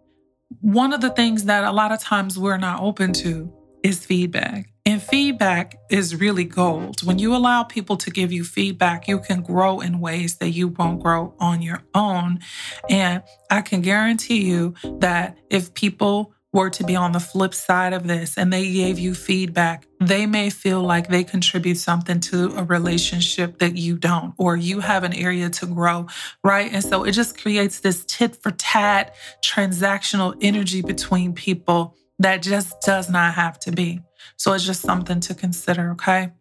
one 0.61 0.93
of 0.93 1.01
the 1.01 1.11
things 1.11 1.45
that 1.45 1.65
a 1.65 1.73
lot 1.73 1.93
of 1.93 2.01
times 2.01 2.39
we're 2.39 2.57
not 2.57 2.81
open 2.83 3.13
to 3.13 3.53
is 3.83 4.05
feedback. 4.05 4.71
And 4.87 5.03
feedback 5.03 5.77
is 5.91 6.17
really 6.17 6.45
gold. 6.45 7.03
When 7.03 7.19
you 7.19 7.37
allow 7.37 7.63
people 7.63 7.99
to 7.99 8.11
give 8.11 8.33
you 8.33 8.43
feedback, 8.43 9.07
you 9.07 9.19
can 9.19 9.43
grow 9.43 9.81
in 9.81 10.01
ways 10.01 10.39
that 10.39 10.51
you 10.51 10.69
won't 10.69 11.03
grow 11.03 11.35
on 11.39 11.61
your 11.61 11.83
own. 11.95 12.41
And 12.89 13.23
I 13.51 13.61
can 13.61 13.83
guarantee 13.83 14.47
you 14.47 14.75
that 15.01 15.37
if 15.51 15.75
people 15.75 16.33
were 16.53 16.71
to 16.71 16.85
be 16.85 16.97
on 16.97 17.13
the 17.13 17.21
flip 17.21 17.53
side 17.53 17.93
of 17.93 18.07
this 18.07 18.39
and 18.39 18.53
they 18.53 18.73
gave 18.73 18.99
you 18.99 19.15
feedback, 19.15 19.87
they 20.01 20.25
may 20.27 20.49
feel 20.49 20.81
like 20.81 21.09
they 21.09 21.23
contribute 21.23 21.77
something 21.77 22.21
to 22.21 22.55
a 22.57 22.65
relationship 22.65 23.59
that 23.59 23.77
you 23.77 23.97
don't, 23.97 24.33
or 24.39 24.57
you 24.57 24.81
have 24.81 25.05
an 25.05 25.13
area 25.13 25.51
to 25.51 25.67
grow, 25.67 26.07
right? 26.43 26.73
And 26.73 26.83
so 26.83 27.05
it 27.05 27.13
just 27.13 27.39
creates 27.39 27.81
this 27.81 28.05
tit 28.07 28.37
for 28.37 28.51
tat 28.53 29.15
transactional 29.45 30.37
energy 30.41 30.81
between 30.81 31.35
people 31.35 31.95
that 32.19 32.43
just 32.43 32.81
does 32.81 33.11
not 33.11 33.35
have 33.35 33.59
to 33.61 33.73
be. 33.73 34.01
So 34.37 34.53
it's 34.53 34.65
just 34.65 34.81
something 34.81 35.21
to 35.21 35.35
consider, 35.35 35.93
okay? 35.93 36.33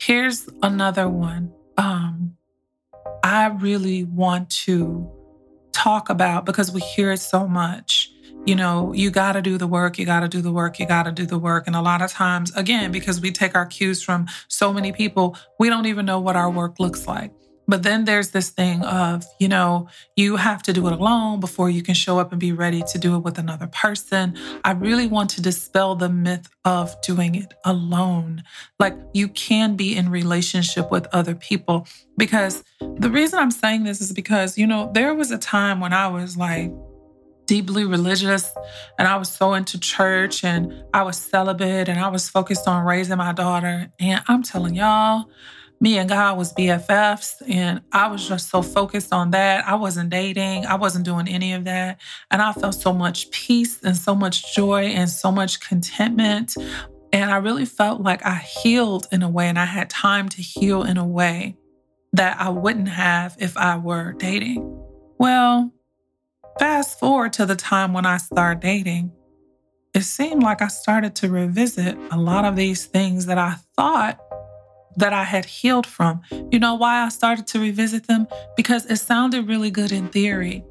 Here's 0.00 0.48
another 0.62 1.08
one. 1.08 1.52
Um, 1.76 2.36
I 3.22 3.48
really 3.48 4.04
want 4.04 4.48
to 4.64 5.10
talk 5.72 6.08
about 6.08 6.46
because 6.46 6.72
we 6.72 6.80
hear 6.80 7.12
it 7.12 7.18
so 7.18 7.46
much 7.46 8.09
you 8.46 8.54
know, 8.54 8.92
you 8.92 9.10
got 9.10 9.32
to 9.32 9.42
do 9.42 9.58
the 9.58 9.66
work, 9.66 9.98
you 9.98 10.06
got 10.06 10.20
to 10.20 10.28
do 10.28 10.40
the 10.40 10.52
work, 10.52 10.78
you 10.78 10.86
got 10.86 11.04
to 11.04 11.12
do 11.12 11.26
the 11.26 11.38
work. 11.38 11.66
And 11.66 11.76
a 11.76 11.82
lot 11.82 12.02
of 12.02 12.10
times, 12.10 12.54
again, 12.56 12.90
because 12.90 13.20
we 13.20 13.30
take 13.30 13.54
our 13.54 13.66
cues 13.66 14.02
from 14.02 14.26
so 14.48 14.72
many 14.72 14.92
people, 14.92 15.36
we 15.58 15.68
don't 15.68 15.86
even 15.86 16.06
know 16.06 16.20
what 16.20 16.36
our 16.36 16.50
work 16.50 16.80
looks 16.80 17.06
like. 17.06 17.32
But 17.70 17.84
then 17.84 18.04
there's 18.04 18.30
this 18.30 18.48
thing 18.48 18.82
of, 18.82 19.24
you 19.38 19.46
know, 19.46 19.88
you 20.16 20.34
have 20.34 20.60
to 20.64 20.72
do 20.72 20.88
it 20.88 20.92
alone 20.92 21.38
before 21.38 21.70
you 21.70 21.84
can 21.84 21.94
show 21.94 22.18
up 22.18 22.32
and 22.32 22.40
be 22.40 22.50
ready 22.50 22.82
to 22.82 22.98
do 22.98 23.14
it 23.14 23.20
with 23.20 23.38
another 23.38 23.68
person. 23.68 24.36
I 24.64 24.72
really 24.72 25.06
want 25.06 25.30
to 25.30 25.42
dispel 25.42 25.94
the 25.94 26.08
myth 26.08 26.48
of 26.64 27.00
doing 27.02 27.36
it 27.36 27.54
alone. 27.64 28.42
Like 28.80 28.96
you 29.14 29.28
can 29.28 29.76
be 29.76 29.96
in 29.96 30.10
relationship 30.10 30.90
with 30.90 31.06
other 31.12 31.36
people 31.36 31.86
because 32.16 32.64
the 32.80 33.08
reason 33.08 33.38
I'm 33.38 33.52
saying 33.52 33.84
this 33.84 34.00
is 34.00 34.12
because, 34.12 34.58
you 34.58 34.66
know, 34.66 34.90
there 34.92 35.14
was 35.14 35.30
a 35.30 35.38
time 35.38 35.78
when 35.78 35.92
I 35.92 36.08
was 36.08 36.36
like, 36.36 36.72
deeply 37.50 37.84
religious 37.84 38.48
and 38.96 39.08
I 39.08 39.16
was 39.16 39.28
so 39.28 39.54
into 39.54 39.76
church 39.80 40.44
and 40.44 40.84
I 40.94 41.02
was 41.02 41.16
celibate 41.16 41.88
and 41.88 41.98
I 41.98 42.06
was 42.06 42.28
focused 42.28 42.68
on 42.68 42.86
raising 42.86 43.16
my 43.16 43.32
daughter. 43.32 43.90
And 43.98 44.22
I'm 44.28 44.44
telling 44.44 44.76
y'all, 44.76 45.28
me 45.80 45.98
and 45.98 46.08
God 46.08 46.38
was 46.38 46.52
BFFs 46.52 47.42
and 47.48 47.80
I 47.90 48.06
was 48.06 48.28
just 48.28 48.50
so 48.50 48.62
focused 48.62 49.12
on 49.12 49.32
that. 49.32 49.66
I 49.66 49.74
wasn't 49.74 50.10
dating, 50.10 50.64
I 50.64 50.76
wasn't 50.76 51.04
doing 51.04 51.26
any 51.26 51.52
of 51.52 51.64
that. 51.64 52.00
And 52.30 52.40
I 52.40 52.52
felt 52.52 52.76
so 52.76 52.92
much 52.92 53.28
peace 53.32 53.82
and 53.82 53.96
so 53.96 54.14
much 54.14 54.54
joy 54.54 54.84
and 54.84 55.10
so 55.10 55.32
much 55.32 55.58
contentment. 55.58 56.54
And 57.12 57.32
I 57.32 57.38
really 57.38 57.64
felt 57.64 58.00
like 58.00 58.24
I 58.24 58.36
healed 58.36 59.08
in 59.10 59.24
a 59.24 59.28
way 59.28 59.48
and 59.48 59.58
I 59.58 59.64
had 59.64 59.90
time 59.90 60.28
to 60.28 60.40
heal 60.40 60.84
in 60.84 60.98
a 60.98 61.06
way 61.06 61.56
that 62.12 62.40
I 62.40 62.50
wouldn't 62.50 62.90
have 62.90 63.34
if 63.40 63.56
I 63.56 63.76
were 63.76 64.12
dating. 64.12 64.86
Well, 65.18 65.72
Fast 66.60 66.98
forward 66.98 67.32
to 67.32 67.46
the 67.46 67.56
time 67.56 67.94
when 67.94 68.04
I 68.04 68.18
started 68.18 68.60
dating, 68.60 69.10
it 69.94 70.02
seemed 70.02 70.42
like 70.42 70.60
I 70.60 70.68
started 70.68 71.14
to 71.16 71.30
revisit 71.30 71.96
a 72.10 72.18
lot 72.18 72.44
of 72.44 72.54
these 72.54 72.84
things 72.84 73.24
that 73.24 73.38
I 73.38 73.54
thought 73.78 74.20
that 74.96 75.14
I 75.14 75.24
had 75.24 75.46
healed 75.46 75.86
from. 75.86 76.20
You 76.52 76.58
know 76.58 76.74
why 76.74 77.02
I 77.02 77.08
started 77.08 77.46
to 77.46 77.60
revisit 77.60 78.08
them? 78.08 78.26
Because 78.58 78.84
it 78.84 78.98
sounded 78.98 79.48
really 79.48 79.70
good 79.70 79.90
in 79.90 80.10
theory. 80.10 80.62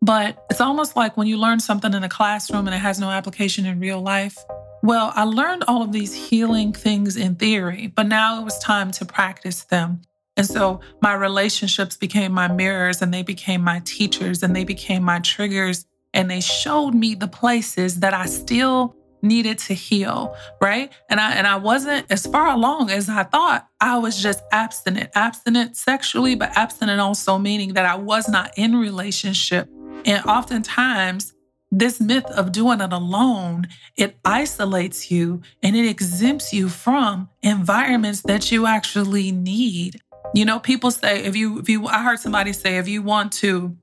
But 0.00 0.46
it's 0.48 0.60
almost 0.60 0.94
like 0.94 1.16
when 1.16 1.26
you 1.26 1.38
learn 1.38 1.58
something 1.58 1.92
in 1.92 2.04
a 2.04 2.08
classroom 2.08 2.68
and 2.68 2.74
it 2.76 2.78
has 2.78 3.00
no 3.00 3.10
application 3.10 3.66
in 3.66 3.80
real 3.80 4.00
life. 4.00 4.38
Well, 4.84 5.10
I 5.12 5.24
learned 5.24 5.64
all 5.66 5.82
of 5.82 5.90
these 5.90 6.14
healing 6.14 6.72
things 6.72 7.16
in 7.16 7.34
theory, 7.34 7.88
but 7.88 8.06
now 8.06 8.40
it 8.40 8.44
was 8.44 8.56
time 8.60 8.92
to 8.92 9.04
practice 9.04 9.64
them. 9.64 10.02
And 10.38 10.46
so 10.46 10.80
my 11.02 11.14
relationships 11.14 11.96
became 11.96 12.32
my 12.32 12.46
mirrors 12.46 13.02
and 13.02 13.12
they 13.12 13.24
became 13.24 13.60
my 13.60 13.82
teachers 13.84 14.42
and 14.42 14.54
they 14.54 14.62
became 14.62 15.02
my 15.02 15.18
triggers. 15.18 15.84
And 16.14 16.30
they 16.30 16.40
showed 16.40 16.94
me 16.94 17.16
the 17.16 17.26
places 17.26 18.00
that 18.00 18.14
I 18.14 18.26
still 18.26 18.94
needed 19.20 19.58
to 19.58 19.74
heal, 19.74 20.36
right? 20.62 20.92
And 21.10 21.18
I 21.18 21.32
and 21.32 21.44
I 21.44 21.56
wasn't 21.56 22.06
as 22.08 22.24
far 22.24 22.50
along 22.50 22.90
as 22.90 23.08
I 23.08 23.24
thought. 23.24 23.66
I 23.80 23.98
was 23.98 24.22
just 24.22 24.40
abstinent, 24.52 25.10
abstinent 25.16 25.76
sexually, 25.76 26.36
but 26.36 26.56
abstinent 26.56 27.00
also 27.00 27.36
meaning 27.36 27.74
that 27.74 27.84
I 27.84 27.96
was 27.96 28.28
not 28.28 28.52
in 28.56 28.76
relationship. 28.76 29.68
And 30.04 30.24
oftentimes 30.24 31.34
this 31.70 32.00
myth 32.00 32.24
of 32.26 32.52
doing 32.52 32.80
it 32.80 32.92
alone, 32.92 33.66
it 33.96 34.18
isolates 34.24 35.10
you 35.10 35.42
and 35.62 35.76
it 35.76 35.86
exempts 35.86 36.52
you 36.52 36.68
from 36.68 37.28
environments 37.42 38.22
that 38.22 38.50
you 38.52 38.66
actually 38.66 39.32
need. 39.32 40.00
You 40.34 40.44
know, 40.44 40.58
people 40.60 40.90
say 40.90 41.24
if 41.24 41.34
you 41.34 41.58
if 41.58 41.68
you 41.68 41.86
I 41.86 42.02
heard 42.02 42.20
somebody 42.20 42.52
say 42.52 42.76
if 42.78 42.86
you 42.86 43.02
want 43.02 43.32
to 43.34 43.76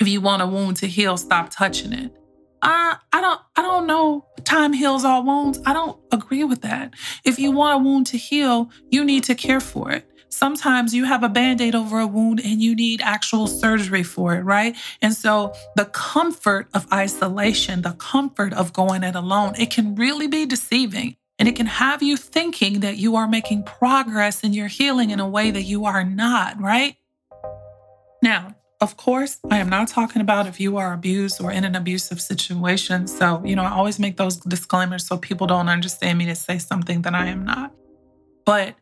if 0.00 0.08
you 0.08 0.20
want 0.20 0.42
a 0.42 0.46
wound 0.46 0.76
to 0.78 0.86
heal, 0.86 1.16
stop 1.16 1.50
touching 1.50 1.92
it. 1.92 2.14
I 2.60 2.96
I 3.12 3.20
don't 3.20 3.40
I 3.56 3.62
don't 3.62 3.86
know 3.86 4.26
time 4.44 4.72
heals 4.72 5.04
all 5.04 5.24
wounds. 5.24 5.60
I 5.64 5.72
don't 5.72 5.98
agree 6.12 6.44
with 6.44 6.62
that. 6.62 6.94
If 7.24 7.38
you 7.38 7.52
want 7.52 7.80
a 7.80 7.84
wound 7.84 8.06
to 8.08 8.18
heal, 8.18 8.70
you 8.90 9.04
need 9.04 9.24
to 9.24 9.34
care 9.34 9.60
for 9.60 9.90
it. 9.90 10.06
Sometimes 10.28 10.94
you 10.94 11.04
have 11.04 11.22
a 11.22 11.28
band-aid 11.28 11.74
over 11.74 12.00
a 12.00 12.06
wound 12.06 12.40
and 12.40 12.62
you 12.62 12.74
need 12.74 13.02
actual 13.02 13.46
surgery 13.46 14.02
for 14.02 14.34
it, 14.34 14.40
right? 14.40 14.74
And 15.02 15.14
so 15.14 15.52
the 15.76 15.84
comfort 15.84 16.68
of 16.72 16.90
isolation, 16.90 17.82
the 17.82 17.92
comfort 17.92 18.54
of 18.54 18.72
going 18.72 19.02
it 19.02 19.14
alone, 19.14 19.54
it 19.58 19.70
can 19.70 19.94
really 19.94 20.28
be 20.28 20.46
deceiving. 20.46 21.16
And 21.42 21.48
it 21.48 21.56
can 21.56 21.66
have 21.66 22.04
you 22.04 22.16
thinking 22.16 22.78
that 22.80 22.98
you 22.98 23.16
are 23.16 23.26
making 23.26 23.64
progress 23.64 24.44
in 24.44 24.52
your 24.52 24.68
healing 24.68 25.10
in 25.10 25.18
a 25.18 25.28
way 25.28 25.50
that 25.50 25.62
you 25.62 25.86
are 25.86 26.04
not, 26.04 26.60
right? 26.60 26.94
Now, 28.22 28.54
of 28.80 28.96
course, 28.96 29.40
I 29.50 29.58
am 29.58 29.68
not 29.68 29.88
talking 29.88 30.22
about 30.22 30.46
if 30.46 30.60
you 30.60 30.76
are 30.76 30.92
abused 30.92 31.42
or 31.42 31.50
in 31.50 31.64
an 31.64 31.74
abusive 31.74 32.20
situation. 32.20 33.08
So, 33.08 33.42
you 33.44 33.56
know, 33.56 33.64
I 33.64 33.72
always 33.72 33.98
make 33.98 34.18
those 34.18 34.36
disclaimers 34.36 35.04
so 35.04 35.18
people 35.18 35.48
don't 35.48 35.68
understand 35.68 36.16
me 36.16 36.26
to 36.26 36.36
say 36.36 36.58
something 36.58 37.02
that 37.02 37.12
I 37.12 37.26
am 37.26 37.44
not. 37.44 37.74
But 38.46 38.76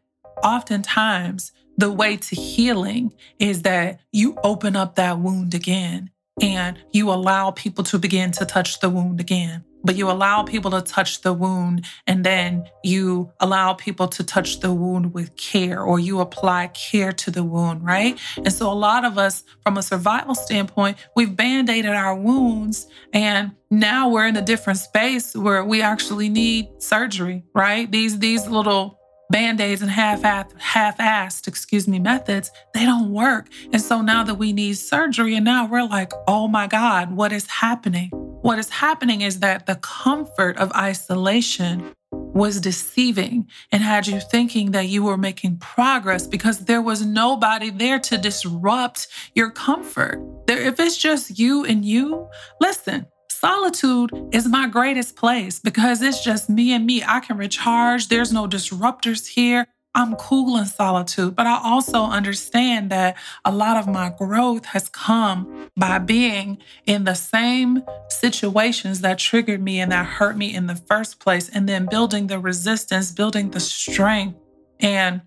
oftentimes, 0.44 1.52
the 1.78 1.90
way 1.90 2.18
to 2.18 2.36
healing 2.36 3.14
is 3.38 3.62
that 3.62 4.00
you 4.12 4.36
open 4.44 4.76
up 4.76 4.96
that 4.96 5.18
wound 5.18 5.54
again 5.54 6.10
and 6.42 6.78
you 6.92 7.10
allow 7.10 7.50
people 7.50 7.84
to 7.84 7.98
begin 7.98 8.30
to 8.32 8.44
touch 8.44 8.80
the 8.80 8.90
wound 8.90 9.20
again 9.20 9.64
but 9.82 9.96
you 9.96 10.10
allow 10.10 10.42
people 10.42 10.70
to 10.70 10.80
touch 10.80 11.22
the 11.22 11.32
wound 11.32 11.86
and 12.06 12.24
then 12.24 12.64
you 12.82 13.32
allow 13.40 13.72
people 13.72 14.08
to 14.08 14.24
touch 14.24 14.60
the 14.60 14.72
wound 14.72 15.14
with 15.14 15.34
care 15.36 15.82
or 15.82 15.98
you 15.98 16.20
apply 16.20 16.68
care 16.68 17.12
to 17.12 17.30
the 17.30 17.42
wound, 17.42 17.84
right? 17.84 18.18
And 18.36 18.52
so 18.52 18.70
a 18.70 18.74
lot 18.74 19.04
of 19.04 19.18
us, 19.18 19.44
from 19.62 19.76
a 19.76 19.82
survival 19.82 20.34
standpoint, 20.34 20.98
we've 21.16 21.34
band 21.34 21.70
aided 21.70 21.92
our 21.92 22.14
wounds 22.14 22.86
and 23.12 23.52
now 23.70 24.08
we're 24.08 24.26
in 24.26 24.36
a 24.36 24.42
different 24.42 24.78
space 24.78 25.34
where 25.34 25.64
we 25.64 25.80
actually 25.80 26.28
need 26.28 26.68
surgery, 26.78 27.44
right? 27.54 27.90
These, 27.90 28.18
these 28.18 28.46
little 28.48 28.99
band-aids 29.30 29.82
and 29.82 29.90
half 29.90 30.22
half-assed, 30.58 31.46
excuse 31.48 31.86
me, 31.88 31.98
methods, 31.98 32.50
they 32.74 32.84
don't 32.84 33.12
work. 33.12 33.48
And 33.72 33.80
so 33.80 34.00
now 34.00 34.24
that 34.24 34.34
we 34.34 34.52
need 34.52 34.74
surgery 34.74 35.34
and 35.34 35.44
now 35.44 35.66
we're 35.66 35.84
like, 35.84 36.12
"Oh 36.26 36.48
my 36.48 36.66
god, 36.66 37.12
what 37.12 37.32
is 37.32 37.46
happening?" 37.46 38.10
What 38.42 38.58
is 38.58 38.70
happening 38.70 39.20
is 39.20 39.40
that 39.40 39.66
the 39.66 39.76
comfort 39.76 40.56
of 40.56 40.72
isolation 40.72 41.94
was 42.10 42.60
deceiving 42.60 43.46
and 43.70 43.82
had 43.82 44.06
you 44.06 44.18
thinking 44.18 44.70
that 44.70 44.88
you 44.88 45.02
were 45.02 45.18
making 45.18 45.58
progress 45.58 46.26
because 46.26 46.60
there 46.60 46.80
was 46.82 47.04
nobody 47.04 47.70
there 47.70 47.98
to 47.98 48.16
disrupt 48.16 49.08
your 49.34 49.50
comfort. 49.50 50.20
There, 50.46 50.60
if 50.60 50.80
it's 50.80 50.96
just 50.96 51.38
you 51.38 51.64
and 51.64 51.84
you, 51.84 52.28
listen, 52.60 53.06
solitude 53.40 54.10
is 54.32 54.46
my 54.46 54.68
greatest 54.68 55.16
place 55.16 55.58
because 55.58 56.02
it's 56.02 56.22
just 56.22 56.50
me 56.50 56.72
and 56.72 56.84
me. 56.84 57.02
I 57.02 57.20
can 57.20 57.38
recharge. 57.38 58.08
There's 58.08 58.32
no 58.32 58.46
disruptors 58.46 59.26
here. 59.26 59.66
I'm 59.92 60.14
cool 60.16 60.56
in 60.56 60.66
solitude, 60.66 61.34
but 61.34 61.48
I 61.48 61.60
also 61.64 62.04
understand 62.04 62.90
that 62.90 63.16
a 63.44 63.50
lot 63.50 63.76
of 63.76 63.88
my 63.88 64.10
growth 64.16 64.66
has 64.66 64.88
come 64.88 65.68
by 65.76 65.98
being 65.98 66.58
in 66.86 67.04
the 67.04 67.14
same 67.14 67.82
situations 68.08 69.00
that 69.00 69.18
triggered 69.18 69.60
me 69.60 69.80
and 69.80 69.90
that 69.90 70.06
hurt 70.06 70.36
me 70.36 70.54
in 70.54 70.68
the 70.68 70.76
first 70.76 71.18
place, 71.18 71.48
and 71.48 71.68
then 71.68 71.86
building 71.86 72.28
the 72.28 72.38
resistance, 72.38 73.10
building 73.10 73.50
the 73.50 73.58
strength, 73.58 74.38
and 74.78 75.22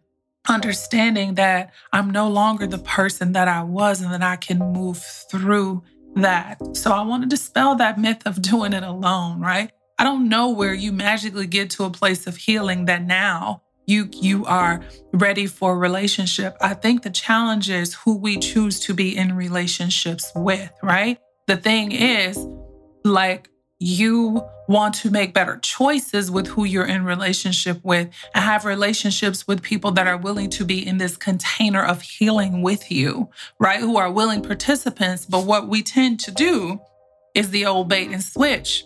understanding 0.47 1.35
that 1.35 1.73
I'm 1.91 2.09
no 2.09 2.29
longer 2.29 2.65
the 2.65 2.77
person 2.77 3.33
that 3.33 3.49
I 3.49 3.63
was 3.63 4.01
and 4.01 4.13
that 4.13 4.23
I 4.23 4.37
can 4.37 4.59
move 4.59 5.03
through 5.29 5.83
that. 6.15 6.57
So 6.75 6.91
I 6.91 7.01
want 7.01 7.23
to 7.23 7.29
dispel 7.29 7.75
that 7.75 7.99
myth 7.99 8.21
of 8.25 8.41
doing 8.41 8.73
it 8.73 8.83
alone, 8.83 9.39
right? 9.39 9.71
I 9.97 10.03
don't 10.03 10.29
know 10.29 10.49
where 10.49 10.73
you 10.73 10.91
magically 10.91 11.47
get 11.47 11.69
to 11.71 11.83
a 11.83 11.89
place 11.89 12.27
of 12.27 12.35
healing 12.35 12.85
that 12.85 13.03
now 13.03 13.61
you 13.85 14.09
you 14.13 14.45
are 14.45 14.81
ready 15.11 15.45
for 15.45 15.73
a 15.73 15.77
relationship 15.77 16.55
i 16.61 16.73
think 16.73 17.01
the 17.01 17.09
challenge 17.09 17.69
is 17.69 17.93
who 17.93 18.15
we 18.15 18.37
choose 18.37 18.79
to 18.79 18.93
be 18.93 19.15
in 19.15 19.35
relationships 19.35 20.31
with 20.35 20.71
right 20.81 21.19
the 21.47 21.57
thing 21.57 21.91
is 21.91 22.37
like 23.03 23.49
you 23.79 24.41
want 24.67 24.95
to 24.95 25.11
make 25.11 25.33
better 25.33 25.57
choices 25.61 26.31
with 26.31 26.47
who 26.47 26.63
you're 26.63 26.85
in 26.85 27.03
relationship 27.05 27.79
with 27.83 28.09
and 28.33 28.43
have 28.43 28.65
relationships 28.65 29.47
with 29.47 29.61
people 29.61 29.91
that 29.91 30.07
are 30.07 30.17
willing 30.17 30.49
to 30.49 30.65
be 30.65 30.85
in 30.85 30.97
this 30.97 31.17
container 31.17 31.83
of 31.83 32.01
healing 32.01 32.61
with 32.61 32.91
you 32.91 33.29
right? 33.59 33.79
Who 33.79 33.97
are 33.97 34.11
willing 34.11 34.41
participants. 34.41 35.25
But 35.25 35.45
what 35.45 35.67
we 35.67 35.83
tend 35.83 36.19
to 36.21 36.31
do 36.31 36.79
is 37.35 37.49
the 37.49 37.65
old 37.65 37.89
bait 37.89 38.09
and 38.09 38.23
switch. 38.23 38.85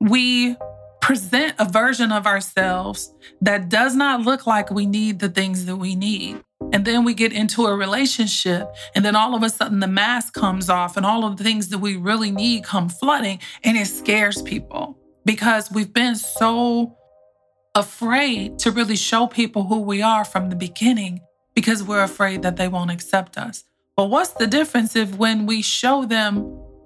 We 0.00 0.56
present 1.00 1.54
a 1.58 1.64
version 1.64 2.12
of 2.12 2.26
ourselves 2.26 3.12
that 3.40 3.68
does 3.68 3.94
not 3.94 4.22
look 4.22 4.46
like 4.46 4.70
we 4.70 4.86
need 4.86 5.20
the 5.20 5.28
things 5.28 5.64
that 5.66 5.76
we 5.76 5.94
need. 5.94 6.42
And 6.72 6.84
then 6.84 7.04
we 7.04 7.14
get 7.14 7.32
into 7.32 7.66
a 7.66 7.74
relationship, 7.74 8.68
and 8.94 9.04
then 9.04 9.16
all 9.16 9.34
of 9.34 9.42
a 9.42 9.50
sudden 9.50 9.80
the 9.80 9.86
mask 9.86 10.34
comes 10.34 10.68
off, 10.68 10.96
and 10.96 11.06
all 11.06 11.24
of 11.24 11.36
the 11.36 11.44
things 11.44 11.68
that 11.68 11.78
we 11.78 11.96
really 11.96 12.30
need 12.30 12.64
come 12.64 12.88
flooding, 12.88 13.40
and 13.64 13.76
it 13.76 13.86
scares 13.86 14.42
people. 14.42 14.98
Because 15.24 15.70
we've 15.70 15.92
been 15.92 16.14
so 16.14 16.96
afraid 17.74 18.58
to 18.60 18.70
really 18.70 18.96
show 18.96 19.26
people 19.26 19.64
who 19.64 19.80
we 19.80 20.02
are 20.02 20.24
from 20.24 20.50
the 20.50 20.56
beginning 20.56 21.20
because 21.54 21.82
we're 21.82 22.02
afraid 22.02 22.42
that 22.42 22.56
they 22.56 22.68
won't 22.68 22.90
accept 22.90 23.36
us. 23.36 23.64
But 23.96 24.10
what's 24.10 24.30
the 24.30 24.46
difference 24.46 24.94
if 24.94 25.16
when 25.16 25.46
we 25.46 25.62
show 25.62 26.04
them 26.04 26.36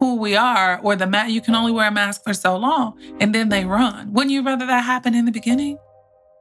who 0.00 0.16
we 0.16 0.34
are 0.34 0.80
or 0.82 0.96
the 0.96 1.06
mat 1.06 1.30
you 1.30 1.40
can 1.40 1.54
only 1.54 1.72
wear 1.72 1.88
a 1.88 1.90
mask 1.90 2.22
for 2.24 2.34
so 2.34 2.56
long 2.56 2.98
and 3.20 3.34
then 3.34 3.48
they 3.48 3.64
run? 3.64 4.12
Wouldn't 4.12 4.32
you 4.32 4.42
rather 4.42 4.66
that 4.66 4.84
happen 4.84 5.14
in 5.14 5.24
the 5.24 5.32
beginning 5.32 5.78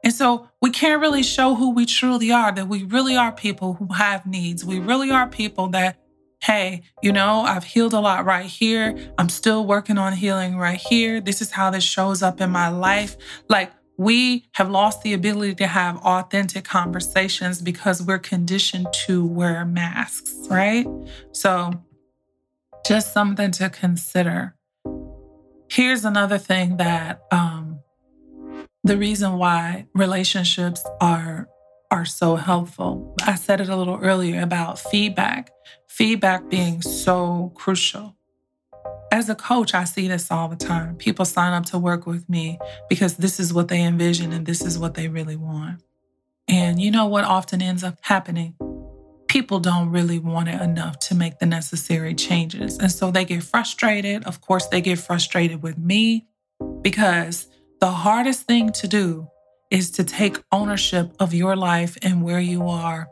and 0.02 0.12
so 0.12 0.48
we 0.60 0.70
can't 0.70 1.00
really 1.00 1.22
show 1.22 1.54
who 1.54 1.70
we 1.70 1.86
truly 1.86 2.30
are 2.30 2.52
that 2.52 2.68
we 2.68 2.84
really 2.84 3.16
are 3.16 3.32
people 3.32 3.74
who 3.74 3.92
have 3.94 4.26
needs 4.26 4.64
we 4.64 4.78
really 4.78 5.10
are 5.10 5.26
people 5.26 5.68
that 5.68 5.98
hey 6.42 6.82
you 7.02 7.12
know 7.12 7.42
i've 7.42 7.64
healed 7.64 7.92
a 7.92 8.00
lot 8.00 8.24
right 8.24 8.46
here 8.46 8.96
i'm 9.18 9.28
still 9.28 9.66
working 9.66 9.98
on 9.98 10.12
healing 10.12 10.56
right 10.56 10.80
here 10.80 11.20
this 11.20 11.40
is 11.40 11.50
how 11.50 11.70
this 11.70 11.84
shows 11.84 12.22
up 12.22 12.40
in 12.40 12.50
my 12.50 12.68
life 12.68 13.16
like 13.48 13.72
we 14.02 14.48
have 14.54 14.70
lost 14.70 15.02
the 15.02 15.12
ability 15.12 15.54
to 15.54 15.66
have 15.66 15.96
authentic 15.98 16.64
conversations 16.64 17.60
because 17.60 18.02
we're 18.02 18.18
conditioned 18.18 18.88
to 18.92 19.24
wear 19.24 19.64
masks, 19.64 20.34
right? 20.50 20.86
So 21.32 21.72
just 22.84 23.12
something 23.12 23.50
to 23.52 23.70
consider. 23.70 24.56
Here's 25.68 26.04
another 26.04 26.38
thing 26.38 26.78
that 26.78 27.22
um, 27.30 27.71
the 28.84 28.96
reason 28.96 29.38
why 29.38 29.86
relationships 29.94 30.84
are 31.00 31.48
are 31.90 32.04
so 32.06 32.36
helpful. 32.36 33.14
I 33.22 33.34
said 33.34 33.60
it 33.60 33.68
a 33.68 33.76
little 33.76 33.98
earlier 34.00 34.40
about 34.40 34.78
feedback. 34.78 35.50
Feedback 35.88 36.48
being 36.48 36.80
so 36.80 37.52
crucial. 37.54 38.16
As 39.12 39.28
a 39.28 39.34
coach, 39.34 39.74
I 39.74 39.84
see 39.84 40.08
this 40.08 40.30
all 40.30 40.48
the 40.48 40.56
time. 40.56 40.96
People 40.96 41.26
sign 41.26 41.52
up 41.52 41.66
to 41.66 41.78
work 41.78 42.06
with 42.06 42.26
me 42.30 42.58
because 42.88 43.18
this 43.18 43.38
is 43.38 43.52
what 43.52 43.68
they 43.68 43.82
envision 43.82 44.32
and 44.32 44.46
this 44.46 44.62
is 44.62 44.78
what 44.78 44.94
they 44.94 45.08
really 45.08 45.36
want. 45.36 45.82
And 46.48 46.80
you 46.80 46.90
know 46.90 47.04
what 47.04 47.24
often 47.24 47.60
ends 47.60 47.84
up 47.84 47.98
happening? 48.00 48.54
people 49.32 49.60
don't 49.60 49.88
really 49.88 50.18
want 50.18 50.46
it 50.46 50.60
enough 50.60 50.98
to 50.98 51.14
make 51.14 51.38
the 51.38 51.46
necessary 51.46 52.14
changes. 52.14 52.76
And 52.76 52.92
so 52.92 53.10
they 53.10 53.24
get 53.24 53.42
frustrated. 53.42 54.24
Of 54.24 54.42
course, 54.42 54.66
they 54.66 54.82
get 54.82 54.98
frustrated 54.98 55.62
with 55.62 55.78
me 55.78 56.26
because 56.82 57.48
the 57.82 57.90
hardest 57.90 58.42
thing 58.46 58.70
to 58.70 58.86
do 58.86 59.28
is 59.68 59.90
to 59.90 60.04
take 60.04 60.38
ownership 60.52 61.10
of 61.18 61.34
your 61.34 61.56
life 61.56 61.98
and 62.00 62.22
where 62.22 62.38
you 62.38 62.68
are 62.68 63.08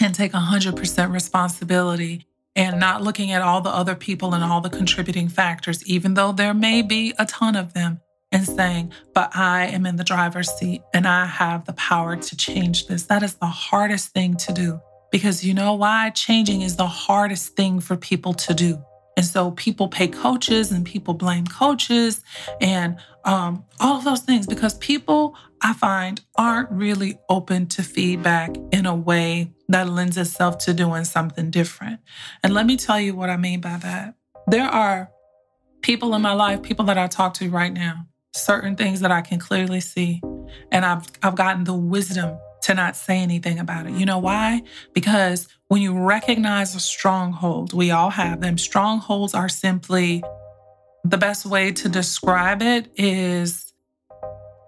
and 0.00 0.12
take 0.12 0.32
100% 0.32 1.12
responsibility 1.12 2.26
and 2.56 2.80
not 2.80 3.02
looking 3.02 3.30
at 3.30 3.40
all 3.40 3.60
the 3.60 3.70
other 3.70 3.94
people 3.94 4.34
and 4.34 4.42
all 4.42 4.60
the 4.60 4.68
contributing 4.68 5.28
factors, 5.28 5.86
even 5.86 6.14
though 6.14 6.32
there 6.32 6.52
may 6.52 6.82
be 6.82 7.14
a 7.20 7.26
ton 7.26 7.54
of 7.54 7.72
them, 7.72 8.00
and 8.32 8.44
saying, 8.44 8.90
But 9.14 9.36
I 9.36 9.66
am 9.66 9.86
in 9.86 9.94
the 9.94 10.02
driver's 10.02 10.50
seat 10.50 10.82
and 10.92 11.06
I 11.06 11.26
have 11.26 11.64
the 11.64 11.74
power 11.74 12.16
to 12.16 12.36
change 12.36 12.88
this. 12.88 13.04
That 13.04 13.22
is 13.22 13.34
the 13.34 13.46
hardest 13.46 14.08
thing 14.08 14.36
to 14.38 14.52
do. 14.52 14.80
Because 15.12 15.44
you 15.44 15.54
know 15.54 15.74
why? 15.74 16.10
Changing 16.10 16.62
is 16.62 16.74
the 16.74 16.88
hardest 16.88 17.54
thing 17.54 17.78
for 17.78 17.96
people 17.96 18.34
to 18.34 18.54
do. 18.54 18.84
And 19.16 19.24
so 19.24 19.52
people 19.52 19.88
pay 19.88 20.08
coaches 20.08 20.72
and 20.72 20.84
people 20.84 21.14
blame 21.14 21.46
coaches 21.46 22.22
and 22.60 22.98
um, 23.24 23.64
all 23.80 23.96
of 23.96 24.04
those 24.04 24.20
things 24.20 24.46
because 24.46 24.74
people, 24.74 25.36
I 25.62 25.72
find, 25.72 26.20
aren't 26.36 26.70
really 26.70 27.18
open 27.28 27.66
to 27.68 27.82
feedback 27.82 28.54
in 28.72 28.86
a 28.86 28.94
way 28.94 29.52
that 29.68 29.88
lends 29.88 30.18
itself 30.18 30.58
to 30.58 30.74
doing 30.74 31.04
something 31.04 31.50
different. 31.50 32.00
And 32.42 32.52
let 32.52 32.66
me 32.66 32.76
tell 32.76 33.00
you 33.00 33.14
what 33.14 33.30
I 33.30 33.36
mean 33.36 33.60
by 33.60 33.78
that. 33.78 34.14
There 34.46 34.66
are 34.66 35.10
people 35.80 36.14
in 36.14 36.22
my 36.22 36.34
life, 36.34 36.62
people 36.62 36.84
that 36.86 36.98
I 36.98 37.06
talk 37.06 37.34
to 37.34 37.48
right 37.48 37.72
now, 37.72 38.06
certain 38.34 38.76
things 38.76 39.00
that 39.00 39.10
I 39.10 39.22
can 39.22 39.38
clearly 39.38 39.80
see. 39.80 40.20
And 40.70 40.84
I've, 40.84 41.06
I've 41.22 41.36
gotten 41.36 41.64
the 41.64 41.74
wisdom 41.74 42.38
to 42.64 42.74
not 42.74 42.96
say 42.96 43.18
anything 43.18 43.58
about 43.58 43.86
it. 43.86 43.92
You 43.92 44.06
know 44.06 44.16
mm-hmm. 44.16 44.24
why? 44.24 44.62
Because 44.92 45.48
when 45.68 45.82
you 45.82 45.98
recognize 45.98 46.74
a 46.74 46.80
stronghold, 46.80 47.72
we 47.72 47.90
all 47.90 48.10
have 48.10 48.40
them. 48.40 48.58
Strongholds 48.58 49.34
are 49.34 49.48
simply 49.48 50.22
the 51.04 51.18
best 51.18 51.44
way 51.44 51.72
to 51.72 51.88
describe 51.88 52.62
it 52.62 52.90
is 52.96 53.74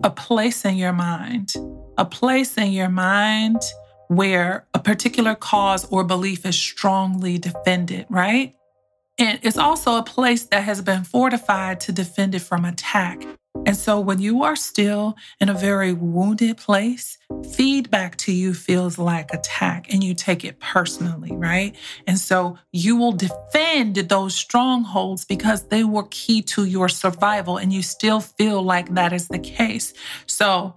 a 0.04 0.10
place 0.10 0.66
in 0.66 0.76
your 0.76 0.92
mind, 0.92 1.54
a 1.96 2.04
place 2.04 2.58
in 2.58 2.72
your 2.72 2.90
mind 2.90 3.62
where 4.08 4.66
a 4.74 4.78
particular 4.78 5.34
cause 5.34 5.86
or 5.90 6.04
belief 6.04 6.44
is 6.44 6.54
strongly 6.54 7.38
defended, 7.38 8.04
right? 8.10 8.54
And 9.18 9.40
it's 9.42 9.56
also 9.56 9.96
a 9.96 10.02
place 10.02 10.44
that 10.46 10.62
has 10.62 10.82
been 10.82 11.02
fortified 11.02 11.80
to 11.80 11.92
defend 11.92 12.34
it 12.34 12.40
from 12.40 12.66
attack. 12.66 13.24
And 13.64 13.74
so 13.74 13.98
when 13.98 14.18
you 14.18 14.42
are 14.42 14.56
still 14.56 15.16
in 15.40 15.48
a 15.48 15.54
very 15.54 15.94
wounded 15.94 16.58
place, 16.58 17.16
feedback 17.44 18.16
to 18.16 18.32
you 18.32 18.54
feels 18.54 18.98
like 18.98 19.32
attack 19.32 19.92
and 19.92 20.02
you 20.02 20.14
take 20.14 20.44
it 20.44 20.60
personally, 20.60 21.36
right? 21.36 21.74
And 22.06 22.18
so 22.18 22.58
you 22.72 22.96
will 22.96 23.12
defend 23.12 23.96
those 23.96 24.34
strongholds 24.34 25.24
because 25.24 25.68
they 25.68 25.84
were 25.84 26.06
key 26.10 26.42
to 26.42 26.64
your 26.64 26.88
survival 26.88 27.56
and 27.56 27.72
you 27.72 27.82
still 27.82 28.20
feel 28.20 28.62
like 28.62 28.94
that 28.94 29.12
is 29.12 29.28
the 29.28 29.38
case. 29.38 29.94
So 30.26 30.76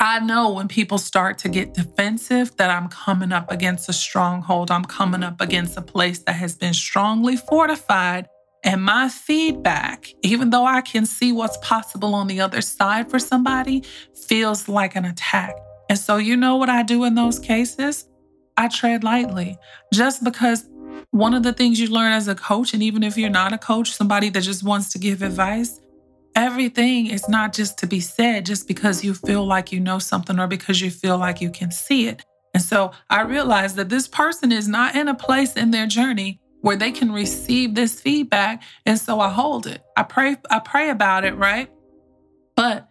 I 0.00 0.20
know 0.20 0.52
when 0.52 0.68
people 0.68 0.98
start 0.98 1.38
to 1.38 1.48
get 1.48 1.72
defensive 1.72 2.56
that 2.56 2.70
I'm 2.70 2.88
coming 2.88 3.32
up 3.32 3.50
against 3.50 3.88
a 3.88 3.92
stronghold. 3.92 4.70
I'm 4.70 4.84
coming 4.84 5.22
up 5.22 5.40
against 5.40 5.78
a 5.78 5.82
place 5.82 6.18
that 6.20 6.34
has 6.34 6.56
been 6.56 6.74
strongly 6.74 7.36
fortified 7.36 8.28
and 8.64 8.82
my 8.82 9.10
feedback, 9.10 10.08
even 10.22 10.48
though 10.48 10.64
I 10.64 10.80
can 10.80 11.04
see 11.04 11.32
what's 11.32 11.58
possible 11.58 12.14
on 12.14 12.26
the 12.26 12.40
other 12.40 12.62
side 12.62 13.10
for 13.10 13.18
somebody, 13.18 13.84
feels 14.26 14.68
like 14.68 14.96
an 14.96 15.04
attack. 15.04 15.54
And 15.90 15.98
so, 15.98 16.16
you 16.16 16.34
know 16.34 16.56
what 16.56 16.70
I 16.70 16.82
do 16.82 17.04
in 17.04 17.14
those 17.14 17.38
cases? 17.38 18.08
I 18.56 18.68
tread 18.68 19.04
lightly 19.04 19.58
just 19.92 20.24
because 20.24 20.66
one 21.10 21.34
of 21.34 21.42
the 21.42 21.52
things 21.52 21.78
you 21.78 21.88
learn 21.88 22.12
as 22.12 22.26
a 22.26 22.34
coach, 22.34 22.72
and 22.72 22.82
even 22.82 23.02
if 23.02 23.18
you're 23.18 23.28
not 23.28 23.52
a 23.52 23.58
coach, 23.58 23.90
somebody 23.92 24.30
that 24.30 24.40
just 24.40 24.62
wants 24.62 24.90
to 24.92 24.98
give 24.98 25.20
advice, 25.22 25.78
everything 26.34 27.06
is 27.08 27.28
not 27.28 27.52
just 27.52 27.78
to 27.78 27.86
be 27.86 28.00
said 28.00 28.46
just 28.46 28.66
because 28.66 29.04
you 29.04 29.12
feel 29.12 29.44
like 29.44 29.72
you 29.72 29.80
know 29.80 29.98
something 29.98 30.38
or 30.38 30.46
because 30.46 30.80
you 30.80 30.90
feel 30.90 31.18
like 31.18 31.40
you 31.40 31.50
can 31.50 31.70
see 31.70 32.08
it. 32.08 32.24
And 32.54 32.62
so 32.62 32.92
I 33.10 33.22
realized 33.22 33.76
that 33.76 33.90
this 33.90 34.08
person 34.08 34.52
is 34.52 34.68
not 34.68 34.96
in 34.96 35.08
a 35.08 35.14
place 35.14 35.54
in 35.54 35.70
their 35.70 35.86
journey 35.86 36.40
where 36.64 36.76
they 36.76 36.90
can 36.90 37.12
receive 37.12 37.74
this 37.74 38.00
feedback. 38.00 38.62
And 38.86 38.98
so 38.98 39.20
I 39.20 39.28
hold 39.28 39.66
it. 39.66 39.82
I 39.98 40.02
pray, 40.02 40.36
I 40.50 40.60
pray 40.60 40.88
about 40.88 41.26
it, 41.26 41.36
right? 41.36 41.70
But 42.56 42.88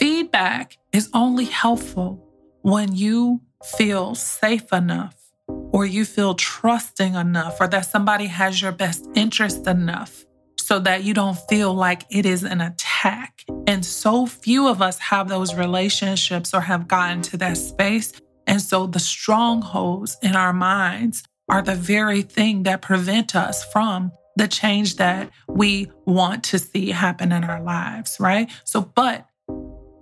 feedback 0.00 0.78
is 0.92 1.10
only 1.14 1.44
helpful 1.44 2.28
when 2.62 2.92
you 2.92 3.40
feel 3.62 4.16
safe 4.16 4.72
enough 4.72 5.14
or 5.46 5.86
you 5.86 6.04
feel 6.04 6.34
trusting 6.34 7.14
enough 7.14 7.60
or 7.60 7.68
that 7.68 7.86
somebody 7.86 8.26
has 8.26 8.60
your 8.60 8.72
best 8.72 9.06
interest 9.14 9.68
enough 9.68 10.24
so 10.58 10.80
that 10.80 11.04
you 11.04 11.14
don't 11.14 11.38
feel 11.48 11.72
like 11.72 12.02
it 12.10 12.26
is 12.26 12.42
an 12.42 12.60
attack. 12.60 13.44
And 13.68 13.84
so 13.84 14.26
few 14.26 14.66
of 14.66 14.82
us 14.82 14.98
have 14.98 15.28
those 15.28 15.54
relationships 15.54 16.52
or 16.52 16.62
have 16.62 16.88
gotten 16.88 17.22
to 17.22 17.36
that 17.36 17.58
space. 17.58 18.12
And 18.48 18.60
so 18.60 18.88
the 18.88 18.98
strongholds 18.98 20.16
in 20.20 20.34
our 20.34 20.52
minds 20.52 21.22
are 21.48 21.62
the 21.62 21.74
very 21.74 22.22
thing 22.22 22.62
that 22.64 22.82
prevent 22.82 23.34
us 23.34 23.64
from 23.72 24.12
the 24.36 24.48
change 24.48 24.96
that 24.96 25.30
we 25.48 25.90
want 26.06 26.42
to 26.44 26.58
see 26.58 26.90
happen 26.90 27.32
in 27.32 27.44
our 27.44 27.62
lives, 27.62 28.16
right? 28.18 28.50
So, 28.64 28.80
but 28.80 29.26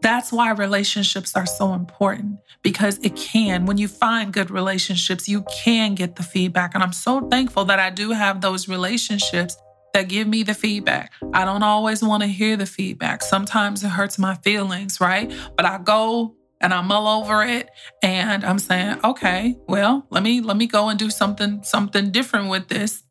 that's 0.00 0.32
why 0.32 0.50
relationships 0.50 1.36
are 1.36 1.46
so 1.46 1.74
important 1.74 2.38
because 2.62 2.98
it 2.98 3.14
can, 3.14 3.66
when 3.66 3.78
you 3.78 3.88
find 3.88 4.32
good 4.32 4.50
relationships, 4.50 5.28
you 5.28 5.44
can 5.54 5.94
get 5.94 6.16
the 6.16 6.22
feedback. 6.22 6.74
And 6.74 6.82
I'm 6.82 6.92
so 6.92 7.28
thankful 7.28 7.64
that 7.66 7.78
I 7.78 7.90
do 7.90 8.10
have 8.10 8.40
those 8.40 8.68
relationships 8.68 9.56
that 9.94 10.08
give 10.08 10.26
me 10.26 10.42
the 10.42 10.54
feedback. 10.54 11.12
I 11.34 11.44
don't 11.44 11.62
always 11.62 12.02
want 12.02 12.22
to 12.22 12.26
hear 12.26 12.56
the 12.56 12.66
feedback. 12.66 13.22
Sometimes 13.22 13.84
it 13.84 13.88
hurts 13.88 14.18
my 14.18 14.34
feelings, 14.36 15.00
right? 15.00 15.32
But 15.56 15.66
I 15.66 15.78
go 15.78 16.34
and 16.62 16.72
I 16.72 16.80
mull 16.80 17.08
over 17.08 17.42
it 17.42 17.68
and 18.02 18.44
I'm 18.44 18.58
saying, 18.58 19.00
okay, 19.04 19.56
well, 19.68 20.06
let 20.10 20.22
me 20.22 20.40
let 20.40 20.56
me 20.56 20.66
go 20.66 20.88
and 20.88 20.98
do 20.98 21.10
something 21.10 21.62
something 21.62 22.10
different 22.10 22.48
with 22.48 22.68
this. 22.68 23.02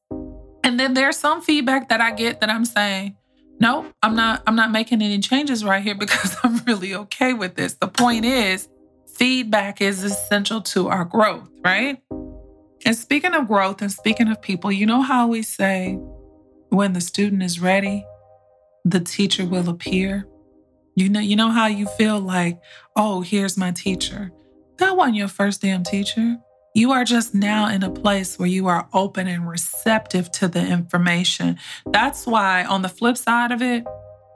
And 0.64 0.80
then 0.80 0.94
there's 0.94 1.18
some 1.18 1.42
feedback 1.42 1.90
that 1.90 2.02
I 2.02 2.12
get 2.12 2.40
that 2.42 2.50
I'm 2.50 2.66
saying, 2.66 3.18
no, 3.60 3.86
I'm 4.02 4.16
not 4.16 4.42
I'm 4.48 4.56
not 4.56 4.72
making 4.72 5.02
any 5.02 5.20
changes 5.20 5.64
right 5.64 5.84
here 5.84 5.96
because 6.00 6.36
I'm 6.44 6.58
really 6.66 6.96
okay 6.96 7.34
with 7.34 7.56
this. 7.56 7.74
The 7.76 7.88
point 7.88 8.26
is, 8.26 8.70
feedback 9.16 9.82
is 9.82 10.04
essential 10.04 10.62
to 10.62 10.88
our 10.88 11.06
growth, 11.06 11.50
right? 11.64 12.02
And 12.84 12.96
speaking 12.96 13.34
of 13.34 13.48
growth 13.48 13.82
and 13.82 13.92
speaking 13.92 14.28
of 14.30 14.42
people, 14.42 14.72
you 14.72 14.86
know 14.86 15.02
how 15.02 15.28
we 15.28 15.44
say 15.44 16.00
when 16.70 16.94
the 16.94 17.02
student 17.02 17.44
is 17.44 17.60
ready, 17.60 18.06
the 18.86 19.00
teacher 19.00 19.46
will 19.46 19.70
appear. 19.70 20.26
You 20.96 21.10
know, 21.10 21.20
you 21.20 21.36
know 21.36 21.52
how 21.52 21.68
you 21.68 21.86
feel 21.86 22.20
like, 22.20 22.62
oh, 22.96 23.22
here's 23.22 23.58
my 23.58 23.72
teacher. 23.72 24.32
That 24.78 24.98
wasn't 24.98 25.18
your 25.18 25.30
first 25.30 25.62
damn 25.62 25.84
teacher. 25.84 26.38
You 26.74 26.92
are 26.92 27.04
just 27.04 27.34
now 27.34 27.68
in 27.70 27.84
a 27.84 27.90
place 27.90 28.38
where 28.38 28.48
you 28.48 28.68
are 28.68 28.88
open 28.94 29.28
and 29.28 29.48
receptive 29.48 30.32
to 30.34 30.48
the 30.48 30.66
information. 30.66 31.58
That's 31.86 32.26
why, 32.26 32.66
on 32.66 32.82
the 32.82 32.90
flip 32.90 33.18
side 33.18 33.52
of 33.52 33.62
it, 33.62 33.86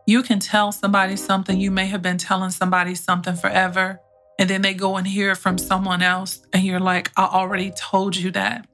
you 0.05 0.21
can 0.21 0.39
tell 0.39 0.71
somebody 0.71 1.15
something. 1.15 1.59
You 1.59 1.71
may 1.71 1.87
have 1.87 2.01
been 2.01 2.17
telling 2.17 2.51
somebody 2.51 2.95
something 2.95 3.35
forever, 3.35 3.99
and 4.37 4.49
then 4.49 4.61
they 4.61 4.73
go 4.73 4.97
and 4.97 5.07
hear 5.07 5.31
it 5.31 5.37
from 5.37 5.57
someone 5.57 6.01
else, 6.01 6.41
and 6.53 6.63
you're 6.63 6.79
like, 6.79 7.11
I 7.17 7.25
already 7.25 7.71
told 7.71 8.15
you 8.15 8.31
that. 8.31 8.67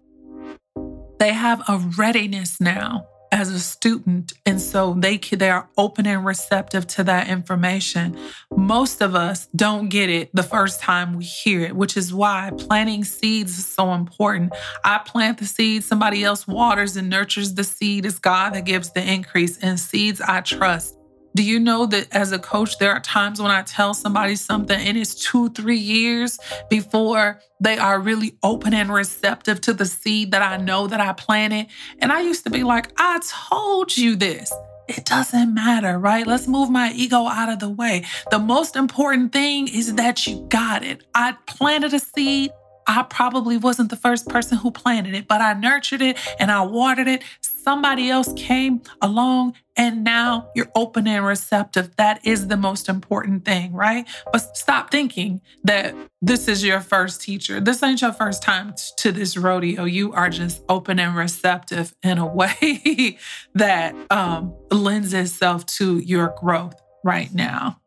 They 1.19 1.33
have 1.33 1.61
a 1.69 1.77
readiness 1.97 2.59
now 2.59 3.07
as 3.31 3.49
a 3.49 3.59
student 3.59 4.33
and 4.45 4.59
so 4.59 4.93
they 4.97 5.17
they 5.17 5.49
are 5.49 5.69
open 5.77 6.05
and 6.05 6.25
receptive 6.25 6.85
to 6.87 7.03
that 7.05 7.29
information. 7.29 8.17
Most 8.55 9.01
of 9.01 9.15
us 9.15 9.47
don't 9.55 9.89
get 9.89 10.09
it 10.09 10.29
the 10.35 10.43
first 10.43 10.81
time 10.81 11.13
we 11.13 11.23
hear 11.23 11.61
it 11.61 11.75
which 11.75 11.95
is 11.97 12.13
why 12.13 12.51
planting 12.57 13.03
seeds 13.03 13.57
is 13.57 13.65
so 13.65 13.93
important. 13.93 14.53
I 14.83 14.99
plant 14.99 15.37
the 15.37 15.45
seed 15.45 15.83
somebody 15.83 16.23
else 16.23 16.47
waters 16.47 16.97
and 16.97 17.09
nurtures 17.09 17.53
the 17.53 17.63
seed. 17.63 18.05
It's 18.05 18.19
god 18.19 18.53
that 18.53 18.65
gives 18.65 18.91
the 18.91 19.03
increase 19.03 19.57
and 19.59 19.79
seeds 19.79 20.21
i 20.21 20.41
trust 20.41 21.00
do 21.35 21.43
you 21.43 21.59
know 21.59 21.85
that 21.85 22.07
as 22.11 22.31
a 22.31 22.39
coach, 22.39 22.77
there 22.77 22.91
are 22.91 22.99
times 22.99 23.41
when 23.41 23.51
I 23.51 23.61
tell 23.63 23.93
somebody 23.93 24.35
something 24.35 24.79
and 24.79 24.97
it's 24.97 25.15
two, 25.15 25.49
three 25.49 25.77
years 25.77 26.37
before 26.69 27.39
they 27.59 27.77
are 27.77 27.99
really 27.99 28.37
open 28.43 28.73
and 28.73 28.91
receptive 28.91 29.61
to 29.61 29.73
the 29.73 29.85
seed 29.85 30.31
that 30.31 30.41
I 30.41 30.57
know 30.57 30.87
that 30.87 30.99
I 30.99 31.13
planted? 31.13 31.67
And 31.99 32.11
I 32.11 32.21
used 32.21 32.43
to 32.43 32.49
be 32.49 32.63
like, 32.63 32.91
I 32.97 33.19
told 33.49 33.95
you 33.95 34.15
this. 34.15 34.51
It 34.87 35.05
doesn't 35.05 35.53
matter, 35.53 35.97
right? 35.97 36.27
Let's 36.27 36.47
move 36.47 36.69
my 36.69 36.91
ego 36.93 37.25
out 37.27 37.49
of 37.49 37.59
the 37.59 37.69
way. 37.69 38.03
The 38.29 38.39
most 38.39 38.75
important 38.75 39.31
thing 39.31 39.69
is 39.69 39.95
that 39.95 40.27
you 40.27 40.45
got 40.49 40.83
it. 40.83 41.05
I 41.15 41.37
planted 41.47 41.93
a 41.93 41.99
seed. 41.99 42.51
I 42.91 43.03
probably 43.03 43.55
wasn't 43.55 43.89
the 43.89 43.95
first 43.95 44.27
person 44.27 44.57
who 44.57 44.69
planted 44.69 45.13
it, 45.13 45.25
but 45.25 45.39
I 45.39 45.53
nurtured 45.53 46.01
it 46.01 46.17
and 46.39 46.51
I 46.51 46.61
watered 46.65 47.07
it. 47.07 47.23
Somebody 47.39 48.09
else 48.09 48.33
came 48.35 48.81
along 49.01 49.53
and 49.77 50.03
now 50.03 50.49
you're 50.55 50.69
open 50.75 51.07
and 51.07 51.25
receptive. 51.25 51.95
That 51.95 52.19
is 52.25 52.49
the 52.49 52.57
most 52.57 52.89
important 52.89 53.45
thing, 53.45 53.71
right? 53.71 54.05
But 54.33 54.57
stop 54.57 54.91
thinking 54.91 55.39
that 55.63 55.95
this 56.21 56.49
is 56.49 56.65
your 56.65 56.81
first 56.81 57.21
teacher. 57.21 57.61
This 57.61 57.81
ain't 57.81 58.01
your 58.01 58.11
first 58.11 58.43
time 58.43 58.73
to 58.97 59.13
this 59.13 59.37
rodeo. 59.37 59.85
You 59.85 60.11
are 60.11 60.29
just 60.29 60.61
open 60.67 60.99
and 60.99 61.15
receptive 61.15 61.95
in 62.03 62.17
a 62.17 62.27
way 62.35 63.17
that 63.55 63.95
um, 64.11 64.53
lends 64.69 65.13
itself 65.13 65.65
to 65.77 65.99
your 65.99 66.35
growth 66.37 66.75
right 67.05 67.33
now. 67.33 67.79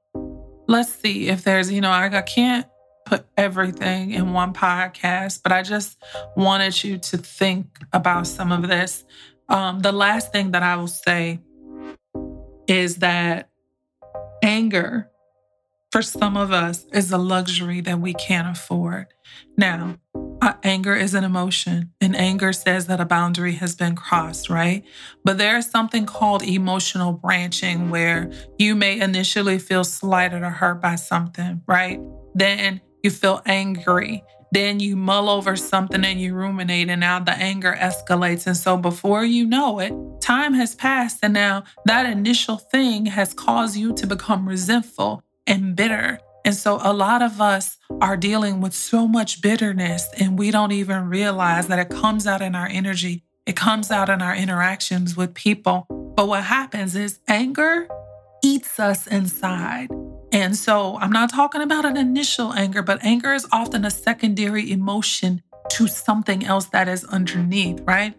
Let's 0.66 0.90
see 0.94 1.28
if 1.28 1.44
there's, 1.44 1.70
you 1.70 1.82
know, 1.82 1.90
I 1.90 2.08
can't 2.22 2.66
put 3.14 3.26
everything 3.36 4.10
in 4.10 4.32
one 4.32 4.52
podcast, 4.52 5.40
but 5.44 5.52
I 5.52 5.62
just 5.62 6.02
wanted 6.36 6.82
you 6.82 6.98
to 6.98 7.16
think 7.16 7.66
about 7.92 8.26
some 8.26 8.50
of 8.50 8.66
this. 8.66 9.04
Um, 9.48 9.80
the 9.80 9.92
last 9.92 10.32
thing 10.32 10.50
that 10.50 10.64
I 10.64 10.74
will 10.74 10.88
say 10.88 11.40
is 12.66 12.96
that 12.96 13.50
anger 14.42 15.10
for 15.92 16.02
some 16.02 16.36
of 16.36 16.50
us 16.50 16.86
is 16.92 17.12
a 17.12 17.18
luxury 17.18 17.80
that 17.82 18.00
we 18.00 18.14
can't 18.14 18.48
afford. 18.48 19.06
Now, 19.56 19.96
uh, 20.42 20.54
anger 20.64 20.96
is 20.96 21.14
an 21.14 21.22
emotion, 21.22 21.92
and 22.00 22.16
anger 22.16 22.52
says 22.52 22.88
that 22.88 23.00
a 23.00 23.04
boundary 23.04 23.52
has 23.52 23.76
been 23.76 23.94
crossed, 23.94 24.50
right? 24.50 24.82
But 25.24 25.38
there 25.38 25.56
is 25.56 25.70
something 25.70 26.04
called 26.04 26.42
emotional 26.42 27.12
branching 27.12 27.90
where 27.90 28.32
you 28.58 28.74
may 28.74 29.00
initially 29.00 29.60
feel 29.60 29.84
slighted 29.84 30.42
or 30.42 30.50
hurt 30.50 30.82
by 30.82 30.96
something, 30.96 31.62
right? 31.68 32.00
Then 32.34 32.80
you 33.04 33.10
feel 33.10 33.42
angry. 33.46 34.24
Then 34.50 34.80
you 34.80 34.96
mull 34.96 35.28
over 35.28 35.56
something 35.56 36.04
and 36.04 36.20
you 36.20 36.34
ruminate, 36.34 36.88
and 36.88 37.00
now 37.00 37.18
the 37.20 37.32
anger 37.32 37.76
escalates. 37.78 38.46
And 38.46 38.56
so 38.56 38.76
before 38.76 39.24
you 39.24 39.46
know 39.46 39.80
it, 39.80 39.92
time 40.20 40.54
has 40.54 40.74
passed, 40.74 41.18
and 41.22 41.34
now 41.34 41.64
that 41.86 42.06
initial 42.06 42.56
thing 42.56 43.06
has 43.06 43.34
caused 43.34 43.76
you 43.76 43.92
to 43.94 44.06
become 44.06 44.48
resentful 44.48 45.22
and 45.46 45.76
bitter 45.76 46.18
and 46.44 46.54
so 46.54 46.78
a 46.82 46.92
lot 46.92 47.22
of 47.22 47.40
us 47.40 47.78
are 48.02 48.16
dealing 48.16 48.60
with 48.60 48.74
so 48.74 49.08
much 49.08 49.40
bitterness 49.40 50.06
and 50.18 50.38
we 50.38 50.50
don't 50.50 50.72
even 50.72 51.08
realize 51.08 51.68
that 51.68 51.78
it 51.78 51.88
comes 51.88 52.26
out 52.26 52.42
in 52.42 52.54
our 52.54 52.66
energy. 52.66 53.24
It 53.46 53.56
comes 53.56 53.90
out 53.90 54.10
in 54.10 54.20
our 54.20 54.36
interactions 54.36 55.16
with 55.16 55.32
people. 55.32 55.86
But 56.16 56.28
what 56.28 56.44
happens 56.44 56.94
is 56.96 57.18
anger 57.28 57.88
eats 58.42 58.78
us 58.78 59.06
inside. 59.06 59.88
And 60.34 60.56
so 60.56 60.98
I'm 60.98 61.12
not 61.12 61.30
talking 61.30 61.60
about 61.60 61.84
an 61.84 61.96
initial 61.96 62.52
anger, 62.54 62.82
but 62.82 63.04
anger 63.04 63.32
is 63.32 63.46
often 63.52 63.84
a 63.84 63.90
secondary 63.90 64.72
emotion 64.72 65.42
to 65.70 65.86
something 65.86 66.44
else 66.44 66.66
that 66.66 66.88
is 66.88 67.04
underneath, 67.04 67.80
right? 67.82 68.16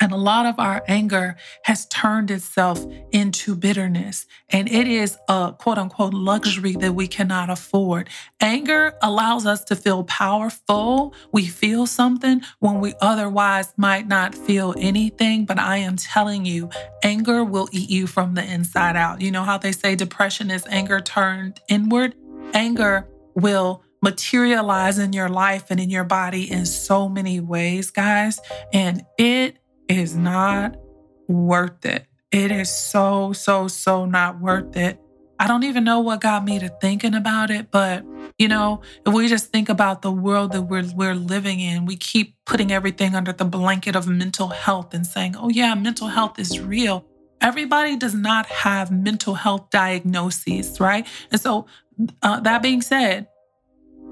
And 0.00 0.12
a 0.12 0.16
lot 0.16 0.46
of 0.46 0.58
our 0.58 0.82
anger 0.88 1.36
has 1.62 1.86
turned 1.86 2.30
itself 2.30 2.84
into 3.12 3.54
bitterness. 3.54 4.26
And 4.50 4.70
it 4.70 4.86
is 4.86 5.16
a 5.28 5.54
quote 5.58 5.78
unquote 5.78 6.14
luxury 6.14 6.72
that 6.80 6.94
we 6.94 7.08
cannot 7.08 7.50
afford. 7.50 8.08
Anger 8.40 8.94
allows 9.02 9.46
us 9.46 9.64
to 9.64 9.76
feel 9.76 10.04
powerful. 10.04 11.14
We 11.32 11.46
feel 11.46 11.86
something 11.86 12.42
when 12.58 12.80
we 12.80 12.94
otherwise 13.00 13.72
might 13.76 14.06
not 14.08 14.34
feel 14.34 14.74
anything. 14.78 15.44
But 15.44 15.58
I 15.58 15.78
am 15.78 15.96
telling 15.96 16.44
you, 16.44 16.70
anger 17.02 17.44
will 17.44 17.68
eat 17.72 17.90
you 17.90 18.06
from 18.06 18.34
the 18.34 18.44
inside 18.44 18.96
out. 18.96 19.20
You 19.20 19.30
know 19.30 19.44
how 19.44 19.58
they 19.58 19.72
say 19.72 19.94
depression 19.94 20.50
is 20.50 20.66
anger 20.68 21.00
turned 21.00 21.60
inward? 21.68 22.14
Anger 22.52 23.08
will 23.34 23.82
materialize 24.04 24.98
in 24.98 25.14
your 25.14 25.30
life 25.30 25.64
and 25.70 25.80
in 25.80 25.88
your 25.88 26.04
body 26.04 26.50
in 26.50 26.66
so 26.66 27.08
many 27.08 27.40
ways, 27.40 27.90
guys. 27.90 28.38
And 28.72 29.02
it 29.18 29.58
is 29.88 30.16
not 30.16 30.76
worth 31.28 31.84
it. 31.84 32.06
It 32.30 32.50
is 32.50 32.74
so, 32.74 33.32
so, 33.32 33.68
so 33.68 34.06
not 34.06 34.40
worth 34.40 34.76
it. 34.76 35.00
I 35.38 35.48
don't 35.48 35.64
even 35.64 35.84
know 35.84 36.00
what 36.00 36.20
got 36.20 36.44
me 36.44 36.58
to 36.58 36.68
thinking 36.80 37.14
about 37.14 37.50
it, 37.50 37.70
but 37.70 38.04
you 38.38 38.48
know, 38.48 38.82
if 39.06 39.12
we 39.12 39.28
just 39.28 39.50
think 39.50 39.68
about 39.68 40.02
the 40.02 40.10
world 40.10 40.52
that 40.52 40.62
we're 40.62 40.84
we're 40.94 41.14
living 41.14 41.60
in, 41.60 41.86
we 41.86 41.96
keep 41.96 42.36
putting 42.46 42.72
everything 42.72 43.14
under 43.14 43.32
the 43.32 43.44
blanket 43.44 43.96
of 43.96 44.06
mental 44.06 44.48
health 44.48 44.94
and 44.94 45.06
saying, 45.06 45.36
"Oh 45.36 45.48
yeah, 45.48 45.74
mental 45.74 46.08
health 46.08 46.38
is 46.38 46.60
real." 46.60 47.04
Everybody 47.40 47.96
does 47.96 48.14
not 48.14 48.46
have 48.46 48.90
mental 48.90 49.34
health 49.34 49.70
diagnoses, 49.70 50.80
right? 50.80 51.06
And 51.30 51.40
so, 51.40 51.66
uh, 52.22 52.40
that 52.40 52.62
being 52.62 52.80
said, 52.80 53.26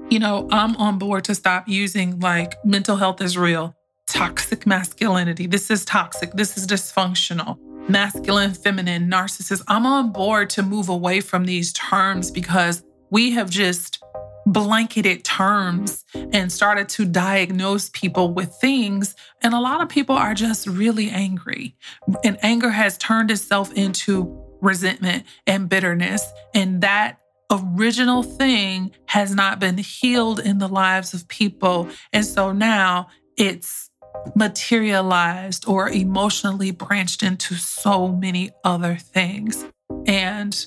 you 0.09 0.19
know, 0.19 0.47
I'm 0.51 0.75
on 0.75 0.99
board 0.99 1.23
to 1.25 1.35
stop 1.35 1.67
using 1.67 2.19
like 2.19 2.55
mental 2.65 2.97
health 2.97 3.21
is 3.21 3.37
real 3.37 3.75
toxic 4.13 4.67
masculinity. 4.67 5.47
This 5.47 5.71
is 5.71 5.83
toxic. 5.83 6.31
This 6.33 6.55
is 6.55 6.67
dysfunctional. 6.67 7.57
Masculine, 7.89 8.53
feminine, 8.53 9.09
narcissist. 9.09 9.63
I'm 9.67 9.87
on 9.87 10.11
board 10.11 10.51
to 10.51 10.61
move 10.61 10.87
away 10.87 11.19
from 11.19 11.45
these 11.45 11.73
terms 11.73 12.29
because 12.29 12.83
we 13.09 13.31
have 13.31 13.49
just 13.49 14.01
blanketed 14.45 15.23
terms 15.23 16.05
and 16.13 16.51
started 16.51 16.89
to 16.89 17.05
diagnose 17.05 17.89
people 17.89 18.33
with 18.33 18.53
things. 18.61 19.15
And 19.41 19.53
a 19.53 19.59
lot 19.59 19.81
of 19.81 19.89
people 19.89 20.15
are 20.15 20.35
just 20.35 20.67
really 20.67 21.09
angry. 21.09 21.75
And 22.23 22.37
anger 22.43 22.69
has 22.69 22.97
turned 22.99 23.31
itself 23.31 23.73
into 23.73 24.39
resentment 24.61 25.25
and 25.47 25.67
bitterness. 25.67 26.31
And 26.53 26.81
that 26.81 27.17
original 27.51 28.21
thing 28.21 28.91
has 29.07 29.33
not 29.33 29.59
been 29.59 29.77
healed 29.77 30.39
in 30.39 30.59
the 30.59 30.69
lives 30.69 31.15
of 31.15 31.27
people. 31.27 31.89
And 32.11 32.25
so 32.25 32.51
now 32.51 33.07
it's 33.37 33.89
materialized 34.35 35.67
or 35.67 35.89
emotionally 35.89 36.71
branched 36.71 37.23
into 37.23 37.55
so 37.55 38.07
many 38.09 38.51
other 38.63 38.95
things. 38.95 39.65
And 40.05 40.65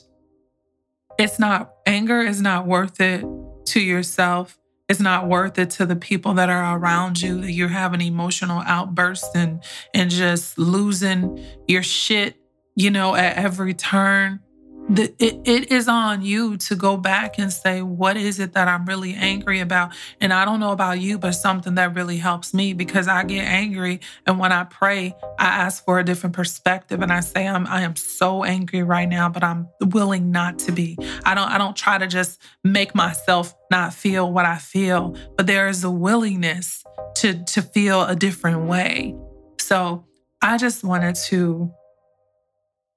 it's 1.19 1.39
not, 1.39 1.73
anger 1.87 2.21
is 2.21 2.41
not 2.41 2.67
worth 2.67 3.01
it 3.01 3.25
to 3.67 3.81
yourself. 3.81 4.59
It's 4.89 5.01
not 5.01 5.29
worth 5.29 5.59
it 5.59 5.71
to 5.71 5.87
the 5.87 5.97
people 5.97 6.35
that 6.35 6.49
are 6.49 6.79
around 6.79 7.21
you 7.21 7.41
that 7.41 7.53
you're 7.53 7.69
having 7.69 8.01
emotional 8.01 8.63
outbursts 8.67 9.35
and, 9.35 9.63
and 9.93 10.11
just 10.11 10.59
losing 10.59 11.45
your 11.67 11.83
shit, 11.83 12.37
you 12.77 12.91
know, 12.91 13.17
at 13.17 13.37
every 13.37 13.75
turn 13.75 14.41
the, 14.89 15.13
it, 15.19 15.41
it 15.45 15.73
is 15.73 15.89
on 15.89 16.23
you 16.23 16.57
to 16.59 16.77
go 16.77 16.97
back 16.97 17.39
and 17.39 17.53
say, 17.53 17.83
what 17.83 18.17
is 18.17 18.39
it 18.39 18.53
that 18.53 18.69
I'm 18.69 18.87
really 18.87 19.15
angry 19.15 19.61
about? 19.61 19.93
And 20.21 20.33
I 20.33 20.45
don't 20.45 20.61
know 20.61 20.71
about 20.71 21.01
you, 21.01 21.19
but 21.19 21.33
something 21.33 21.75
that 21.75 21.95
really 21.97 22.19
helps 22.19 22.55
me 22.55 22.73
because 22.73 23.09
I 23.09 23.25
get 23.25 23.43
angry. 23.43 24.01
And 24.27 24.39
when 24.39 24.53
I 24.53 24.65
pray, 24.65 25.15
I 25.39 25.47
ask 25.47 25.85
for 25.85 25.99
a 25.99 26.05
different 26.05 26.37
perspective 26.37 27.03
and 27.03 27.13
I 27.13 27.21
say, 27.21 27.49
I'm, 27.49 27.67
I 27.67 27.83
am 27.83 27.97
so 27.97 28.45
angry 28.45 28.85
right 28.85 29.09
now, 29.09 29.29
but 29.29 29.43
I'm 29.43 29.69
willing 29.81 30.31
not 30.31 30.59
to 30.61 30.73
be. 30.73 30.97
I 31.25 31.35
don't, 31.35 31.49
I 31.51 31.59
don't 31.59 31.77
try 31.77 31.99
to 31.99 32.07
just 32.07 32.41
make 32.63 32.95
myself 32.95 33.55
not 33.73 33.93
feel 33.93 34.33
what 34.33 34.45
I 34.45 34.59
feel, 34.59 35.17
but 35.37 35.49
there 35.49 35.69
is 35.69 35.83
a 35.83 35.91
willingness 35.91 36.85
to, 37.17 37.43
to 37.45 37.63
feel 37.63 38.05
a 38.05 38.15
different 38.15 38.67
way. 38.67 39.17
So 39.61 40.05
I 40.43 40.59
just 40.59 40.85
wanted 40.85 41.17
to 41.27 41.73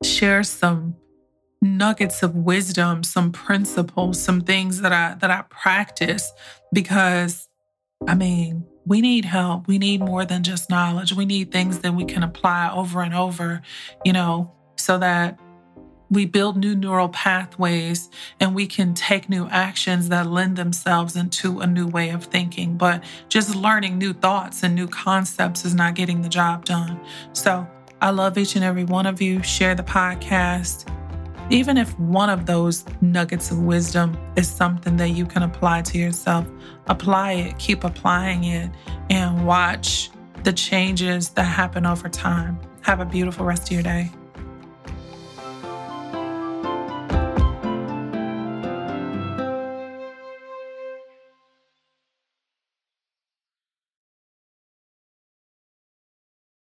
share 0.03 0.43
some 0.43 0.95
nuggets 1.61 2.23
of 2.23 2.35
wisdom, 2.35 3.03
some 3.03 3.31
principles, 3.31 4.21
some 4.21 4.41
things 4.41 4.81
that 4.81 4.93
I 4.93 5.15
that 5.15 5.31
I 5.31 5.43
practice 5.49 6.31
because 6.73 7.47
I 8.07 8.15
mean, 8.15 8.65
we 8.85 9.01
need 9.01 9.25
help. 9.25 9.67
We 9.67 9.77
need 9.77 9.99
more 9.99 10.25
than 10.25 10.43
just 10.43 10.69
knowledge. 10.69 11.13
We 11.13 11.25
need 11.25 11.51
things 11.51 11.79
that 11.79 11.93
we 11.93 12.05
can 12.05 12.23
apply 12.23 12.71
over 12.73 13.01
and 13.01 13.13
over, 13.13 13.61
you 14.05 14.13
know, 14.13 14.51
so 14.77 14.97
that 14.97 15.37
we 16.09 16.25
build 16.25 16.57
new 16.57 16.75
neural 16.75 17.09
pathways 17.09 18.09
and 18.39 18.55
we 18.55 18.65
can 18.65 18.93
take 18.95 19.29
new 19.29 19.47
actions 19.49 20.09
that 20.09 20.25
lend 20.25 20.55
themselves 20.55 21.15
into 21.15 21.59
a 21.59 21.67
new 21.67 21.87
way 21.87 22.09
of 22.09 22.23
thinking. 22.25 22.77
But 22.77 23.03
just 23.27 23.53
learning 23.53 23.97
new 23.97 24.13
thoughts 24.13 24.63
and 24.63 24.73
new 24.73 24.87
concepts 24.87 25.65
is 25.65 25.75
not 25.75 25.93
getting 25.93 26.21
the 26.21 26.29
job 26.29 26.65
done. 26.65 26.99
So 27.33 27.67
I 28.01 28.09
love 28.09 28.37
each 28.37 28.55
and 28.55 28.65
every 28.65 28.85
one 28.85 29.05
of 29.05 29.21
you. 29.21 29.43
Share 29.43 29.75
the 29.75 29.83
podcast 29.83 30.89
even 31.49 31.77
if 31.77 31.97
one 31.99 32.29
of 32.29 32.45
those 32.45 32.85
nuggets 33.01 33.51
of 33.51 33.59
wisdom 33.59 34.17
is 34.35 34.47
something 34.47 34.97
that 34.97 35.09
you 35.09 35.25
can 35.25 35.43
apply 35.43 35.81
to 35.81 35.97
yourself, 35.97 36.45
apply 36.87 37.33
it, 37.33 37.57
keep 37.57 37.83
applying 37.83 38.43
it, 38.43 38.69
and 39.09 39.45
watch 39.45 40.11
the 40.43 40.53
changes 40.53 41.29
that 41.29 41.43
happen 41.43 41.85
over 41.85 42.07
time. 42.07 42.59
Have 42.81 42.99
a 42.99 43.05
beautiful 43.05 43.45
rest 43.45 43.63
of 43.69 43.71
your 43.71 43.83
day. 43.83 44.11